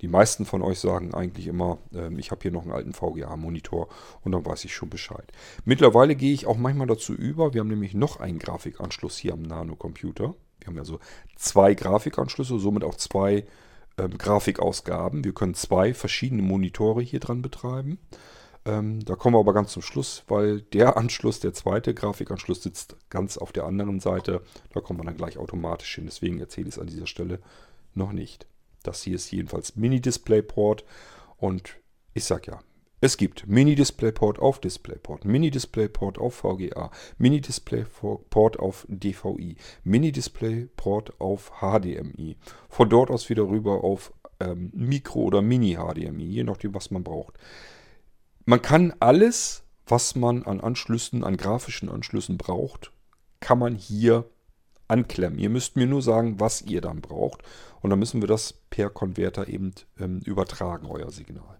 [0.00, 3.88] Die meisten von euch sagen eigentlich immer, äh, ich habe hier noch einen alten VGA-Monitor
[4.22, 5.32] und dann weiß ich schon Bescheid.
[5.64, 7.54] Mittlerweile gehe ich auch manchmal dazu über.
[7.54, 10.34] Wir haben nämlich noch einen Grafikanschluss hier am Nano-Computer.
[10.58, 11.00] Wir haben ja so
[11.36, 13.44] zwei Grafikanschlüsse, somit auch zwei
[13.98, 15.24] ähm, Grafikausgaben.
[15.24, 17.98] Wir können zwei verschiedene Monitore hier dran betreiben.
[18.64, 22.96] Ähm, da kommen wir aber ganz zum Schluss, weil der Anschluss, der zweite Grafikanschluss, sitzt
[23.10, 24.42] ganz auf der anderen Seite.
[24.72, 26.06] Da kommt man dann gleich automatisch hin.
[26.06, 27.40] Deswegen erzähle ich es an dieser Stelle
[27.94, 28.46] noch nicht.
[28.82, 30.84] Das hier ist jedenfalls Mini-Display-Port
[31.36, 31.76] und
[32.14, 32.60] ich sag ja,
[33.04, 42.36] es gibt Mini-DisplayPort auf DisplayPort, Mini-DisplayPort auf VGA, Mini-DisplayPort auf DVI, Mini-DisplayPort auf HDMI.
[42.68, 47.40] Von dort aus wieder rüber auf ähm, Micro- oder Mini-HDMI, je nachdem, was man braucht.
[48.44, 52.92] Man kann alles, was man an Anschlüssen, an grafischen Anschlüssen braucht,
[53.40, 54.30] kann man hier
[54.86, 55.40] anklemmen.
[55.40, 57.42] Ihr müsst mir nur sagen, was ihr dann braucht.
[57.80, 61.58] Und dann müssen wir das per Konverter eben ähm, übertragen, euer Signal.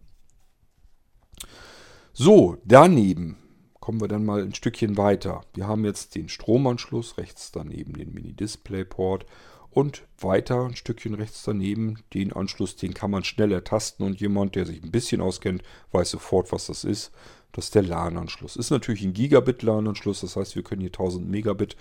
[2.12, 3.36] So, daneben
[3.80, 5.42] kommen wir dann mal ein Stückchen weiter.
[5.54, 9.26] Wir haben jetzt den Stromanschluss, rechts daneben den Mini-Display-Port
[9.70, 14.54] und weiter ein Stückchen rechts daneben den Anschluss, den kann man schnell ertasten und jemand,
[14.54, 17.10] der sich ein bisschen auskennt, weiß sofort, was das ist.
[17.52, 18.56] Das ist der LAN-Anschluss.
[18.56, 21.76] Ist natürlich ein Gigabit-LAN-Anschluss, das heißt, wir können hier 1000 Megabit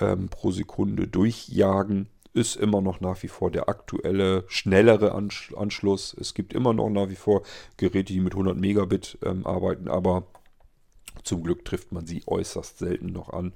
[0.00, 6.14] ähm, pro Sekunde durchjagen ist immer noch nach wie vor der aktuelle, schnellere Anschluss.
[6.20, 7.42] Es gibt immer noch nach wie vor
[7.76, 10.26] Geräte, die mit 100 Megabit ähm, arbeiten, aber
[11.22, 13.54] zum Glück trifft man sie äußerst selten noch an.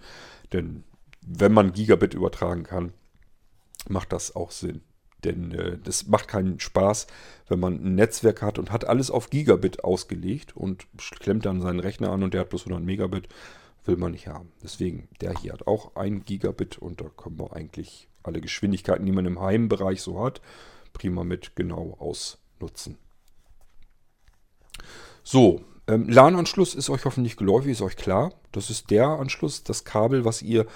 [0.53, 0.85] Denn
[1.21, 2.93] wenn man Gigabit übertragen kann,
[3.89, 4.81] macht das auch Sinn.
[5.25, 7.09] Denn äh, das macht keinen Spaß,
[7.49, 10.87] wenn man ein Netzwerk hat und hat alles auf Gigabit ausgelegt und
[11.21, 13.29] klemmt dann seinen Rechner an und der hat bloß 100 Megabit
[13.85, 14.53] will man nicht haben.
[14.63, 19.13] Deswegen, der hier hat auch 1 Gigabit und da können wir eigentlich alle Geschwindigkeiten, die
[19.13, 20.41] man im Heimbereich so hat,
[20.93, 22.99] prima mit genau ausnutzen.
[25.23, 28.33] So, ähm, LAN-Anschluss ist euch hoffentlich geläufig, ist euch klar.
[28.53, 30.67] Das ist der Anschluss, das Kabel, was ihr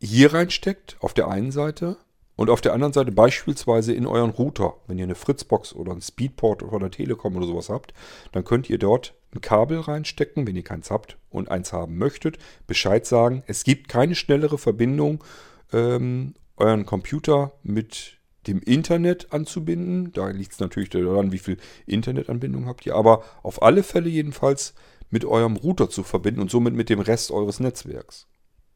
[0.00, 1.96] hier reinsteckt, auf der einen Seite.
[2.36, 6.00] Und auf der anderen Seite beispielsweise in euren Router, wenn ihr eine Fritzbox oder ein
[6.00, 7.92] Speedport oder eine Telekom oder sowas habt,
[8.30, 12.38] dann könnt ihr dort ein Kabel reinstecken, wenn ihr keins habt und eins haben möchtet.
[12.66, 15.24] Bescheid sagen, es gibt keine schnellere Verbindung,
[15.72, 20.12] ähm, euren Computer mit dem Internet anzubinden.
[20.12, 22.94] Da liegt es natürlich daran, wie viel Internetanbindung habt ihr.
[22.94, 24.74] Aber auf alle Fälle jedenfalls
[25.10, 28.26] mit eurem Router zu verbinden und somit mit dem Rest eures Netzwerks.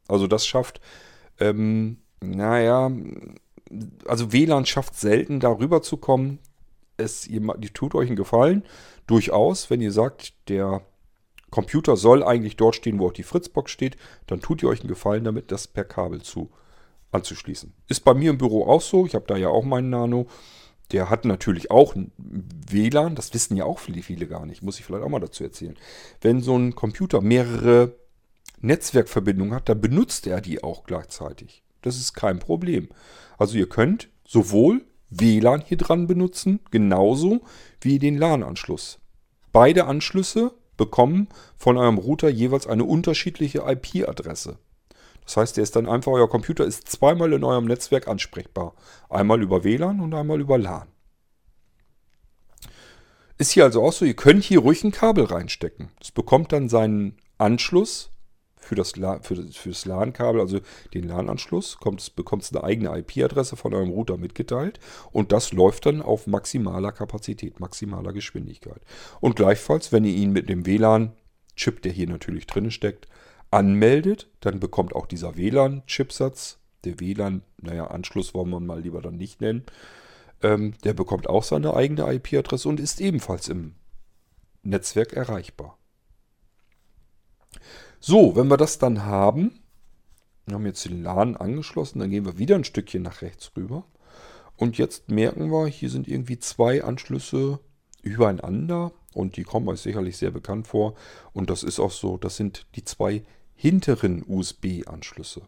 [0.09, 0.81] Also das schafft,
[1.39, 2.91] ähm, naja,
[4.07, 6.39] also WLAN schafft selten darüber zu kommen.
[6.97, 8.65] Es ihr, die tut euch einen Gefallen,
[9.07, 10.83] durchaus, wenn ihr sagt, der
[11.51, 14.89] Computer soll eigentlich dort stehen, wo auch die Fritzbox steht, dann tut ihr euch einen
[14.89, 16.51] Gefallen damit, das per Kabel zu
[17.13, 17.73] anzuschließen.
[17.89, 19.07] Ist bei mir im Büro auch so.
[19.07, 20.27] Ich habe da ja auch meinen Nano.
[20.91, 23.15] Der hat natürlich auch WLAN.
[23.15, 24.63] Das wissen ja auch viele, viele gar nicht.
[24.63, 25.77] Muss ich vielleicht auch mal dazu erzählen.
[26.21, 27.95] Wenn so ein Computer mehrere
[28.61, 31.63] Netzwerkverbindungen hat, dann benutzt er die auch gleichzeitig.
[31.83, 32.89] Das ist kein Problem.
[33.39, 37.41] Also ihr könnt sowohl WLAN hier dran benutzen, genauso
[37.81, 38.99] wie den LAN-Anschluss.
[39.53, 44.59] Beide Anschlüsse bekommen von eurem Router jeweils eine unterschiedliche IP-Adresse.
[45.25, 48.75] Das heißt, der ist dann einfach, euer Computer ist zweimal in eurem Netzwerk ansprechbar.
[49.09, 50.89] Einmal über WLAN und einmal über LAN.
[53.39, 55.91] Ist hier also auch so, ihr könnt hier ruhig ein Kabel reinstecken.
[56.01, 58.13] Es bekommt dann seinen Anschluss
[58.63, 60.61] für das, für, für das LAN-Kabel, also
[60.95, 61.79] den LAN-Anschluss,
[62.15, 64.79] bekommt es eine eigene IP-Adresse von eurem Router mitgeteilt
[65.11, 68.81] und das läuft dann auf maximaler Kapazität, maximaler Geschwindigkeit.
[69.21, 73.09] Und gleichfalls, wenn ihr ihn mit dem WLAN-Chip, der hier natürlich drin steckt,
[73.53, 79.17] anmeldet, dann bekommt auch dieser WLAN-Chipsatz, der WLAN, naja, Anschluss wollen wir mal lieber dann
[79.17, 79.65] nicht nennen,
[80.43, 83.75] ähm, der bekommt auch seine eigene IP-Adresse und ist ebenfalls im
[84.63, 85.79] Netzwerk erreichbar.
[88.01, 89.61] So, wenn wir das dann haben,
[90.47, 93.85] wir haben jetzt den LAN angeschlossen, dann gehen wir wieder ein Stückchen nach rechts rüber.
[94.57, 97.61] Und jetzt merken wir, hier sind irgendwie zwei Anschlüsse
[98.03, 100.95] übereinander und die kommen euch sicherlich sehr bekannt vor.
[101.33, 103.23] Und das ist auch so, das sind die zwei
[103.63, 105.43] hinteren USB-Anschlüsse.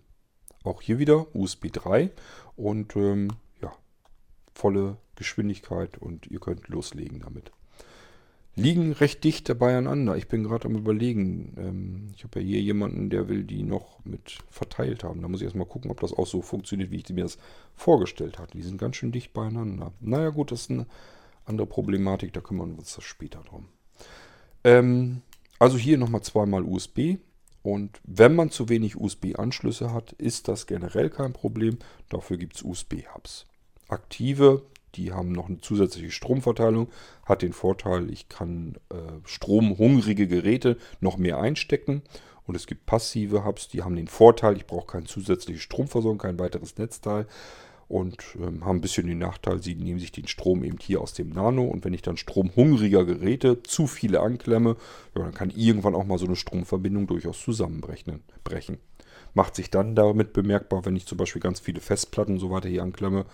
[0.62, 2.12] Auch hier wieder USB 3
[2.54, 3.72] und ähm, ja,
[4.54, 7.50] volle Geschwindigkeit und ihr könnt loslegen damit.
[8.54, 10.16] Liegen recht dicht beieinander.
[10.16, 11.54] Ich bin gerade am überlegen.
[11.58, 15.20] Ähm, ich habe ja hier jemanden, der will die noch mit verteilt haben.
[15.20, 17.36] Da muss ich erstmal gucken, ob das auch so funktioniert, wie ich mir das
[17.74, 18.56] vorgestellt hatte.
[18.56, 19.92] Die sind ganz schön dicht beieinander.
[19.98, 20.86] Naja gut, das ist eine
[21.46, 23.66] andere Problematik, da kümmern wir uns das später drum.
[24.62, 25.22] Ähm,
[25.58, 27.16] also hier nochmal zweimal USB.
[27.64, 31.78] Und wenn man zu wenig USB-Anschlüsse hat, ist das generell kein Problem.
[32.10, 33.46] Dafür gibt es USB-Hubs.
[33.88, 36.88] Aktive, die haben noch eine zusätzliche Stromverteilung.
[37.24, 42.02] Hat den Vorteil, ich kann äh, stromhungrige Geräte noch mehr einstecken.
[42.46, 46.38] Und es gibt passive Hubs, die haben den Vorteil, ich brauche keine zusätzliche Stromversorgung, kein
[46.38, 47.26] weiteres Netzteil
[47.88, 51.14] und ähm, haben ein bisschen den Nachteil, sie nehmen sich den Strom eben hier aus
[51.14, 54.76] dem Nano und wenn ich dann stromhungriger Geräte zu viele anklemme,
[55.16, 58.22] ja, dann kann irgendwann auch mal so eine Stromverbindung durchaus zusammenbrechen.
[58.42, 58.78] Brechen.
[59.34, 62.68] Macht sich dann damit bemerkbar, wenn ich zum Beispiel ganz viele Festplatten und so weiter
[62.68, 63.26] hier anklemme.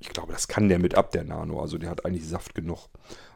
[0.00, 1.60] Ich glaube, das kann der mit ab, der Nano.
[1.60, 2.88] Also der hat eigentlich Saft genug.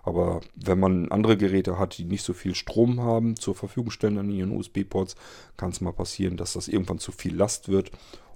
[0.05, 4.19] Aber wenn man andere Geräte hat, die nicht so viel Strom haben, zur Verfügung stellen
[4.19, 5.17] an ihren USB-Ports,
[5.57, 7.91] kann es mal passieren, dass das irgendwann zu viel Last wird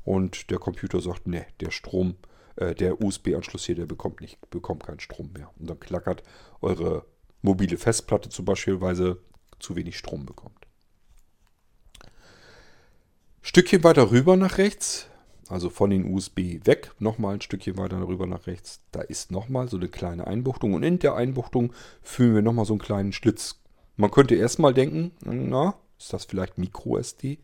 [0.06, 2.14] und der Computer sagt, ne, der Strom,
[2.54, 5.50] äh, der USB-Anschluss hier, der bekommt nicht, bekommt keinen Strom mehr.
[5.58, 6.22] Und dann klackert
[6.62, 7.04] eure
[7.42, 9.18] mobile Festplatte zum Beispiel, weil sie
[9.58, 10.54] zu wenig Strom bekommt.
[13.42, 15.08] Stückchen weiter rüber nach rechts,
[15.48, 18.82] also von den USB weg, nochmal ein Stückchen weiter rüber nach rechts.
[18.92, 22.74] Da ist nochmal so eine kleine Einbuchtung und in der Einbuchtung fühlen wir nochmal so
[22.74, 23.56] einen kleinen Schlitz.
[23.96, 27.38] Man könnte erstmal denken, na, ist das vielleicht Micro SD?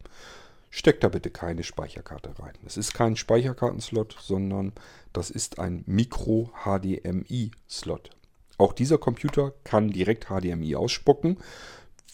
[0.75, 2.55] Steckt da bitte keine Speicherkarte rein.
[2.65, 4.73] Es ist kein Speicherkartenslot, sondern
[5.13, 8.09] das ist ein Micro-HDMI-Slot.
[8.57, 11.37] Auch dieser Computer kann direkt HDMI ausspucken,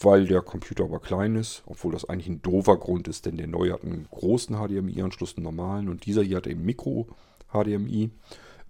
[0.01, 3.47] weil der Computer aber klein ist, obwohl das eigentlich ein doofer Grund ist, denn der
[3.47, 8.09] neue hat einen großen HDMI-Anschluss, einen normalen, und dieser hier hat eben Micro-HDMI.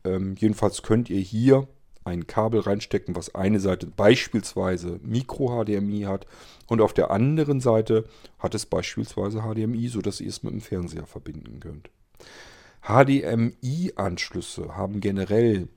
[0.04, 1.68] Ähm, jedenfalls könnt ihr hier
[2.04, 6.26] ein Kabel reinstecken, was eine Seite beispielsweise Micro-HDMI hat
[6.68, 8.06] und auf der anderen Seite
[8.38, 11.90] hat es beispielsweise HDMI, sodass ihr es mit dem Fernseher verbinden könnt.
[12.82, 15.68] HDMI-Anschlüsse haben generell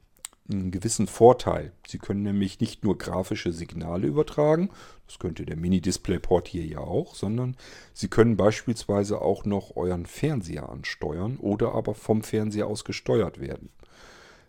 [0.50, 1.72] einen gewissen Vorteil.
[1.86, 4.70] Sie können nämlich nicht nur grafische Signale übertragen,
[5.06, 7.56] das könnte der Mini-Display-Port hier ja auch, sondern
[7.92, 13.70] Sie können beispielsweise auch noch euren Fernseher ansteuern oder aber vom Fernseher aus gesteuert werden.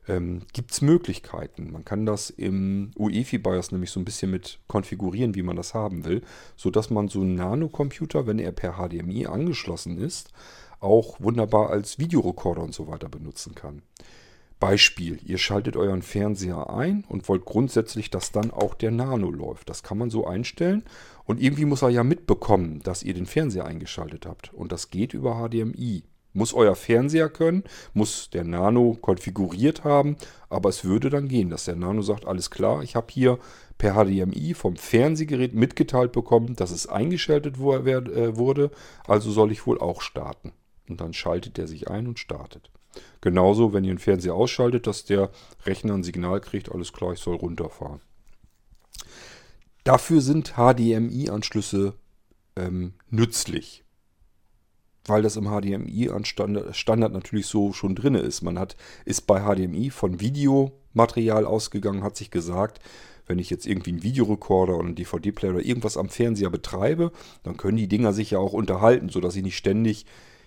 [0.08, 1.72] Ähm, Gibt es Möglichkeiten.
[1.72, 6.06] Man kann das im UEFI-BIOS nämlich so ein bisschen mit konfigurieren, wie man das haben
[6.06, 6.22] will,
[6.56, 10.34] sodass man so einen Nanocomputer, wenn er per HDMI angeschlossen ist,
[10.80, 13.82] auch wunderbar als Videorekorder und so weiter benutzen kann.
[14.60, 19.70] Beispiel, ihr schaltet euren Fernseher ein und wollt grundsätzlich, dass dann auch der Nano läuft.
[19.70, 20.84] Das kann man so einstellen
[21.26, 24.54] und irgendwie muss er ja mitbekommen, dass ihr den Fernseher eingeschaltet habt.
[24.54, 26.04] Und das geht über HDMI.
[26.34, 30.18] Muss euer Fernseher können, muss der Nano konfiguriert haben,
[30.50, 33.38] aber es würde dann gehen, dass der Nano sagt, alles klar, ich habe hier
[33.78, 38.72] per HDMI vom Fernsehgerät mitgeteilt bekommen, dass es eingeschaltet äh, wurde,
[39.08, 40.54] also soll ich wohl auch starten.
[40.88, 42.72] Und dann schaltet er sich ein und startet.
[43.22, 45.32] Genauso, wenn ihr den Fernseher ausschaltet, dass der
[45.66, 48.02] Rechner ein Signal kriegt, alles klar, ich soll runterfahren.
[49.84, 51.94] Dafür sind HDMI-Anschlüsse
[52.56, 53.83] ähm, nützlich,
[55.06, 58.42] weil das im HDMI-Standard natürlich so schon drin ist.
[58.42, 62.80] Man hat, ist bei HDMI von Videomaterial ausgegangen, hat sich gesagt,
[63.26, 67.12] wenn ich jetzt irgendwie einen Videorekorder oder einen DVD-Player oder irgendwas am Fernseher betreibe,
[67.44, 70.06] dann können die Dinger sich ja auch unterhalten, sodass ich nicht ständig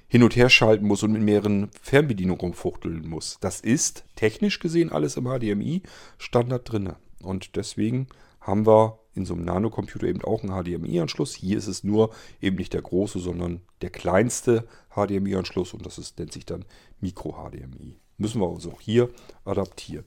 [0.08, 3.38] hin und her schalten muss und mit mehreren Fernbedienungen rumfuchteln muss.
[3.40, 6.92] Das ist technisch gesehen alles im HDMI-Standard drin.
[7.22, 8.06] Und deswegen
[8.40, 11.34] haben wir in so einem Nanocomputer eben auch einen HDMI-Anschluss.
[11.34, 16.18] Hier ist es nur eben nicht der große, sondern der kleinste HDMI-Anschluss und das ist,
[16.18, 16.64] nennt sich dann
[17.00, 17.96] Micro-HDMI.
[18.18, 19.10] Müssen wir also auch hier
[19.44, 20.04] adaptieren.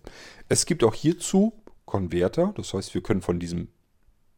[0.47, 1.53] Es gibt auch hierzu
[1.85, 3.69] Konverter, das heißt, wir können von diesem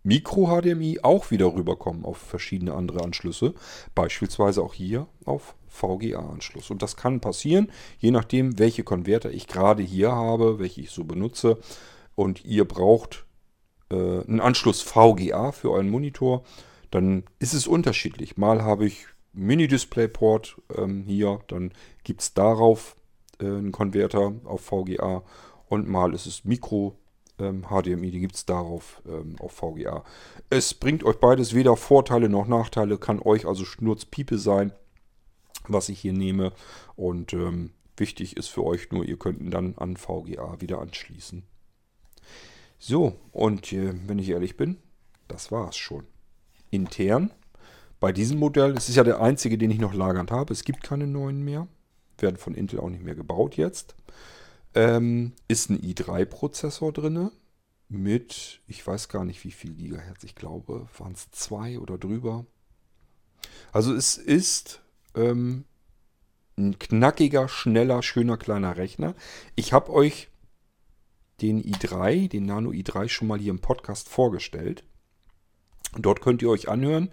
[0.03, 3.53] Micro-HDMI auch wieder rüberkommen auf verschiedene andere Anschlüsse,
[3.93, 6.71] beispielsweise auch hier auf VGA-Anschluss.
[6.71, 11.03] Und das kann passieren, je nachdem, welche Konverter ich gerade hier habe, welche ich so
[11.03, 11.57] benutze.
[12.15, 13.25] Und ihr braucht
[13.91, 16.43] äh, einen Anschluss VGA für euren Monitor,
[16.89, 18.37] dann ist es unterschiedlich.
[18.37, 21.71] Mal habe ich Mini-Display-Port ähm, hier, dann
[22.03, 22.95] gibt es darauf
[23.39, 25.23] äh, einen Konverter auf VGA
[25.69, 26.97] und mal ist es Micro
[27.39, 30.03] ähm, HDMI, die gibt es darauf ähm, auf VGA.
[30.49, 34.73] Es bringt euch beides weder Vorteile noch Nachteile, kann euch also Schnurzpiepe sein,
[35.67, 36.51] was ich hier nehme.
[36.95, 41.43] Und ähm, wichtig ist für euch nur, ihr könnt ihn dann an VGA wieder anschließen.
[42.83, 44.77] So, und äh, wenn ich ehrlich bin,
[45.27, 46.03] das war es schon.
[46.71, 47.29] Intern,
[47.99, 50.81] bei diesem Modell, es ist ja der einzige, den ich noch lagernd habe, es gibt
[50.81, 51.67] keine neuen mehr,
[52.17, 53.93] werden von Intel auch nicht mehr gebaut jetzt.
[54.73, 57.29] Ähm, ist ein i3-Prozessor drin
[57.87, 62.47] mit, ich weiß gar nicht wie viel Gigahertz, ich glaube, waren es zwei oder drüber.
[63.71, 64.81] Also es ist
[65.13, 65.65] ähm,
[66.57, 69.13] ein knackiger, schneller, schöner kleiner Rechner.
[69.55, 70.30] Ich habe euch
[71.41, 74.83] den i3, den Nano i3 schon mal hier im Podcast vorgestellt.
[75.97, 77.09] dort könnt ihr euch anhören,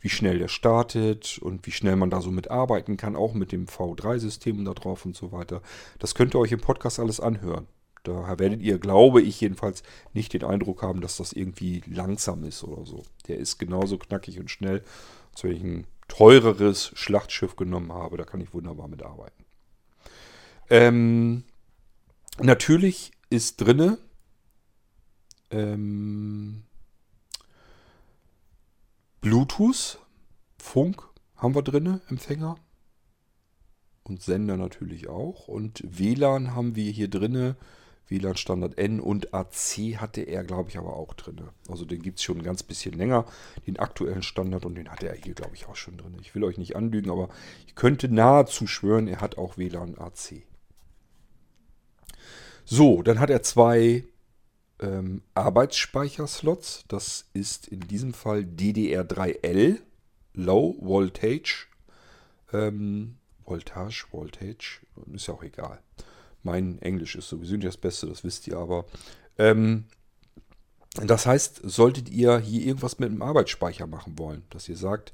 [0.00, 3.66] wie schnell der startet und wie schnell man da so mitarbeiten kann, auch mit dem
[3.66, 5.62] V3-System da drauf und so weiter.
[5.98, 7.66] Das könnt ihr euch im Podcast alles anhören.
[8.02, 12.64] Daher werdet ihr, glaube ich jedenfalls, nicht den Eindruck haben, dass das irgendwie langsam ist
[12.64, 13.04] oder so.
[13.28, 14.82] Der ist genauso knackig und schnell,
[15.32, 18.16] als wenn ich ein teureres Schlachtschiff genommen habe.
[18.16, 19.44] Da kann ich wunderbar mitarbeiten.
[20.68, 21.44] Ähm,
[22.40, 23.98] natürlich ist drinne
[25.52, 26.62] ähm,
[29.20, 29.98] Bluetooth,
[30.58, 32.56] Funk haben wir drin, Empfänger.
[34.04, 35.46] Und Sender natürlich auch.
[35.46, 37.54] Und WLAN haben wir hier drin.
[38.08, 41.40] WLAN Standard N und AC hatte er, glaube ich, aber auch drin.
[41.68, 43.26] Also den gibt es schon ein ganz bisschen länger.
[43.66, 46.16] Den aktuellen Standard und den hatte er hier, glaube ich, auch schon drin.
[46.20, 47.28] Ich will euch nicht anlügen, aber
[47.66, 50.42] ich könnte nahezu schwören, er hat auch WLAN AC.
[52.64, 54.04] So, dann hat er zwei
[54.80, 56.84] ähm, Arbeitsspeicherslots.
[56.88, 59.78] Das ist in diesem Fall DDR3L,
[60.34, 61.66] Low Voltage.
[62.52, 64.80] Ähm, Voltage, Voltage,
[65.12, 65.80] ist ja auch egal.
[66.42, 68.84] Mein Englisch ist sowieso nicht das Beste, das wisst ihr aber.
[69.38, 69.84] Ähm,
[70.94, 75.12] das heißt, solltet ihr hier irgendwas mit dem Arbeitsspeicher machen wollen, dass ihr sagt,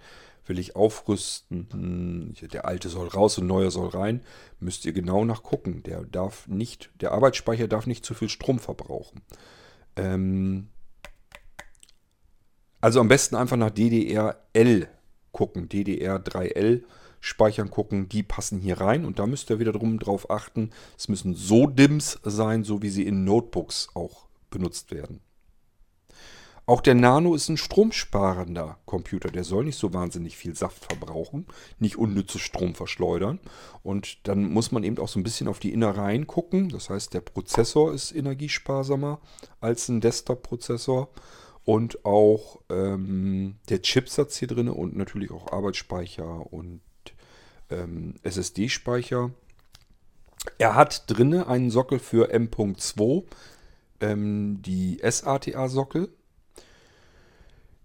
[0.48, 4.22] will ich aufrüsten, hm, der alte soll raus und neuer soll rein,
[4.60, 5.82] müsst ihr genau nachgucken.
[5.82, 9.22] Der darf nicht, der Arbeitsspeicher darf nicht zu viel Strom verbrauchen.
[9.96, 10.68] Ähm,
[12.80, 14.88] also am besten einfach nach DDR-L
[15.32, 16.82] gucken, DDR3L
[17.20, 21.08] Speichern gucken, die passen hier rein und da müsst ihr wieder drum drauf achten, es
[21.08, 25.20] müssen so DIMMs sein, so wie sie in Notebooks auch benutzt werden.
[26.68, 29.30] Auch der Nano ist ein stromsparender Computer.
[29.30, 31.46] Der soll nicht so wahnsinnig viel Saft verbrauchen,
[31.78, 33.40] nicht unnützes Strom verschleudern.
[33.82, 36.68] Und dann muss man eben auch so ein bisschen auf die Innereien gucken.
[36.68, 39.18] Das heißt, der Prozessor ist energiesparsamer
[39.62, 41.08] als ein Desktop-Prozessor.
[41.64, 46.82] Und auch ähm, der Chipsatz hier drin und natürlich auch Arbeitsspeicher und
[47.70, 49.30] ähm, SSD-Speicher.
[50.58, 53.24] Er hat drinne einen Sockel für M.2,
[54.02, 56.10] ähm, die SATA-Sockel.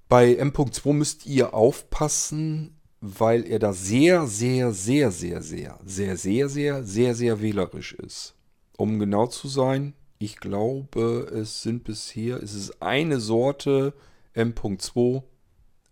[0.09, 6.49] Bei M.2 müsst ihr aufpassen, weil er da sehr, sehr, sehr, sehr, sehr, sehr, sehr,
[6.49, 8.35] sehr, sehr, sehr wählerisch ist.
[8.77, 13.93] Um genau zu sein, ich glaube, es sind bisher, es ist eine Sorte
[14.33, 15.23] M.2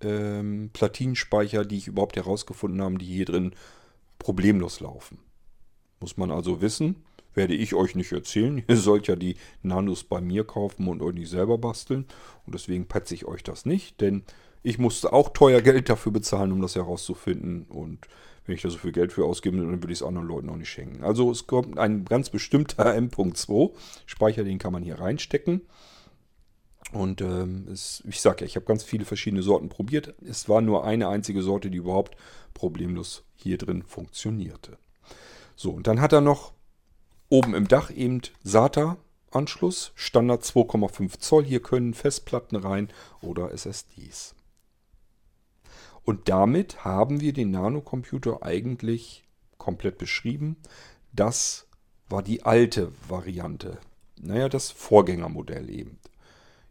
[0.01, 3.53] ähm, Platinenspeicher, die ich überhaupt herausgefunden habe, die hier drin
[4.20, 5.20] problemlos laufen.
[5.99, 7.03] Muss man also wissen,
[7.34, 8.64] werde ich euch nicht erzählen.
[8.68, 12.06] Ihr sollt ja die Nanos bei mir kaufen und euch nicht selber basteln.
[12.46, 14.24] Und deswegen petze ich euch das nicht, denn
[14.64, 17.66] ich musste auch teuer Geld dafür bezahlen, um das herauszufinden.
[17.68, 18.08] Und
[18.46, 20.56] wenn ich da so viel Geld für ausgebe, dann würde ich es anderen Leuten auch
[20.56, 21.04] nicht schenken.
[21.04, 23.72] Also es kommt ein ganz bestimmter M.2
[24.06, 25.62] Speicher, den kann man hier reinstecken.
[26.92, 30.14] Und ähm, es, ich sage ja, ich habe ganz viele verschiedene Sorten probiert.
[30.26, 32.18] Es war nur eine einzige Sorte, die überhaupt
[32.54, 34.78] problemlos hier drin funktionierte.
[35.56, 36.54] So, und dann hat er noch
[37.32, 41.46] oben im Dach eben SATA-Anschluss, Standard 2,5 Zoll.
[41.46, 42.90] Hier können Festplatten rein
[43.22, 44.36] oder SSDs.
[46.04, 49.24] Und damit haben wir den Nanocomputer eigentlich
[49.58, 50.58] komplett beschrieben.
[51.14, 51.68] Das
[52.10, 53.80] war die alte Variante.
[54.20, 56.00] Naja, das Vorgängermodell eben.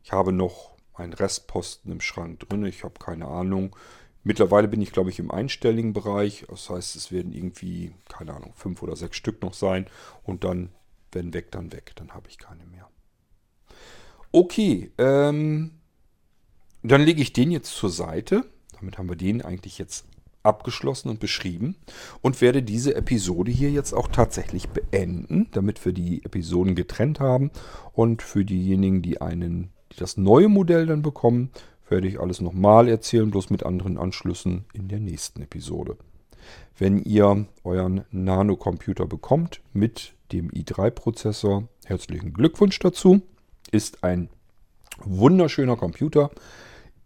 [0.04, 2.66] Ich habe noch einen Restposten im Schrank drin.
[2.66, 3.74] Ich habe keine Ahnung.
[4.22, 6.44] Mittlerweile bin ich, glaube ich, im einstelligen Bereich.
[6.48, 9.86] Das heißt, es werden irgendwie, keine Ahnung, fünf oder sechs Stück noch sein.
[10.22, 10.70] Und dann,
[11.12, 11.92] wenn weg, dann weg.
[11.96, 12.88] Dann habe ich keine mehr.
[14.32, 15.72] Okay, ähm,
[16.82, 18.44] dann lege ich den jetzt zur Seite.
[18.78, 20.06] Damit haben wir den eigentlich jetzt
[20.42, 21.76] abgeschlossen und beschrieben
[22.22, 27.50] und werde diese Episode hier jetzt auch tatsächlich beenden, damit wir die Episoden getrennt haben
[27.92, 31.50] und für diejenigen, die einen die das neue Modell dann bekommen,
[31.90, 35.96] werde ich alles nochmal erzählen, bloß mit anderen Anschlüssen in der nächsten Episode.
[36.78, 43.20] Wenn ihr euren Nano-Computer bekommt mit dem i3-Prozessor, herzlichen Glückwunsch dazu.
[43.70, 44.30] Ist ein
[45.04, 46.30] wunderschöner Computer.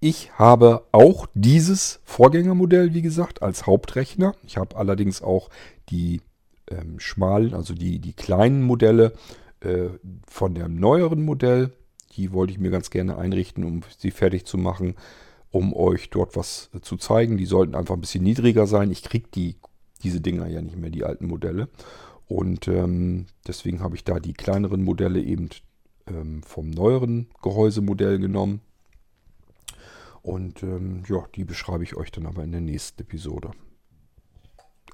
[0.00, 4.34] Ich habe auch dieses Vorgängermodell, wie gesagt, als Hauptrechner.
[4.42, 5.48] Ich habe allerdings auch
[5.88, 6.20] die
[6.70, 9.14] ähm, schmalen, also die, die kleinen Modelle
[9.60, 9.88] äh,
[10.28, 11.72] von dem neueren Modell
[12.16, 14.94] die wollte ich mir ganz gerne einrichten, um sie fertig zu machen,
[15.50, 17.36] um euch dort was zu zeigen.
[17.36, 18.90] Die sollten einfach ein bisschen niedriger sein.
[18.90, 19.56] Ich kriege die,
[20.02, 21.68] diese Dinger ja nicht mehr, die alten Modelle.
[22.26, 25.50] Und ähm, deswegen habe ich da die kleineren Modelle eben
[26.06, 28.60] ähm, vom neueren Gehäusemodell genommen.
[30.22, 33.50] Und ähm, ja, die beschreibe ich euch dann aber in der nächsten Episode.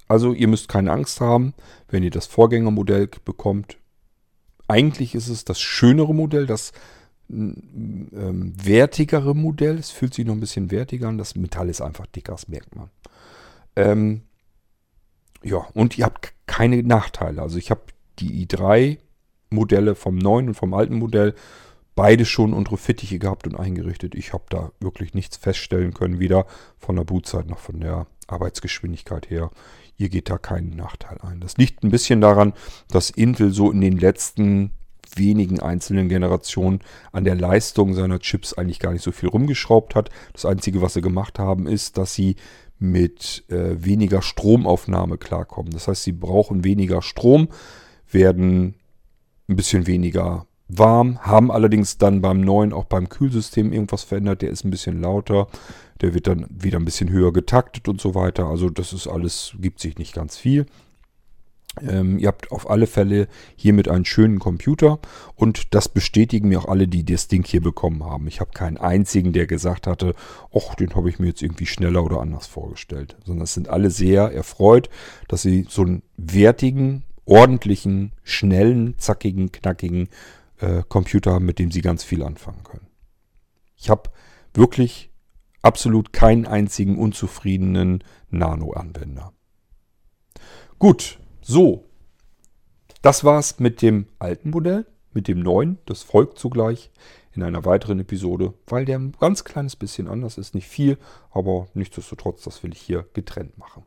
[0.07, 1.53] Also ihr müsst keine Angst haben,
[1.87, 3.77] wenn ihr das Vorgängermodell bekommt.
[4.67, 6.73] Eigentlich ist es das schönere Modell, das
[7.31, 9.77] ähm, wertigere Modell.
[9.77, 11.17] Es fühlt sich noch ein bisschen wertiger an.
[11.17, 12.89] Das Metall ist einfach dicker, das merkt man.
[13.75, 14.21] Ähm,
[15.43, 17.41] ja, und ihr habt keine Nachteile.
[17.41, 17.81] Also ich habe
[18.19, 21.33] die i3-Modelle vom neuen und vom alten Modell
[21.95, 24.15] beide schon unsere Fittiche gehabt und eingerichtet.
[24.15, 26.45] Ich habe da wirklich nichts feststellen können, weder
[26.77, 29.51] von der Bootzeit noch von der Arbeitsgeschwindigkeit her.
[29.97, 31.41] Ihr geht da keinen Nachteil ein.
[31.41, 32.53] Das liegt ein bisschen daran,
[32.89, 34.71] dass Intel so in den letzten
[35.15, 36.79] wenigen einzelnen Generationen
[37.11, 40.09] an der Leistung seiner Chips eigentlich gar nicht so viel rumgeschraubt hat.
[40.33, 42.35] Das Einzige, was sie gemacht haben, ist, dass sie
[42.79, 45.71] mit äh, weniger Stromaufnahme klarkommen.
[45.71, 47.49] Das heißt, sie brauchen weniger Strom,
[48.09, 48.75] werden
[49.47, 54.41] ein bisschen weniger warm, haben allerdings dann beim neuen auch beim Kühlsystem irgendwas verändert.
[54.41, 55.47] Der ist ein bisschen lauter,
[56.01, 58.47] der wird dann wieder ein bisschen höher getaktet und so weiter.
[58.47, 60.65] Also das ist alles, gibt sich nicht ganz viel.
[61.79, 64.99] Ähm, ihr habt auf alle Fälle hiermit einen schönen Computer
[65.35, 68.27] und das bestätigen mir auch alle, die das Ding hier bekommen haben.
[68.27, 70.13] Ich habe keinen einzigen, der gesagt hatte,
[70.53, 73.15] ach, den habe ich mir jetzt irgendwie schneller oder anders vorgestellt.
[73.25, 74.89] Sondern es sind alle sehr erfreut,
[75.29, 80.09] dass sie so einen wertigen, ordentlichen, schnellen, zackigen, knackigen
[80.59, 82.87] äh, Computer haben, mit dem sie ganz viel anfangen können.
[83.77, 84.09] Ich habe
[84.53, 85.09] wirklich
[85.61, 89.31] absolut keinen einzigen unzufriedenen Nano-Anwender.
[90.77, 91.85] Gut, so,
[93.01, 95.79] das war's mit dem alten Modell, mit dem neuen.
[95.85, 96.91] Das folgt zugleich
[97.33, 100.53] in einer weiteren Episode, weil der ein ganz kleines bisschen anders ist.
[100.53, 100.97] Nicht viel,
[101.31, 103.83] aber nichtsdestotrotz, das will ich hier getrennt machen.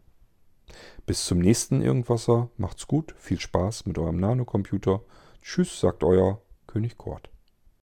[1.07, 2.51] Bis zum nächsten Irgendwasser.
[2.57, 3.15] Macht's gut.
[3.19, 5.03] Viel Spaß mit eurem Nanocomputer.
[5.43, 7.31] Tschüss, sagt euer König Kort.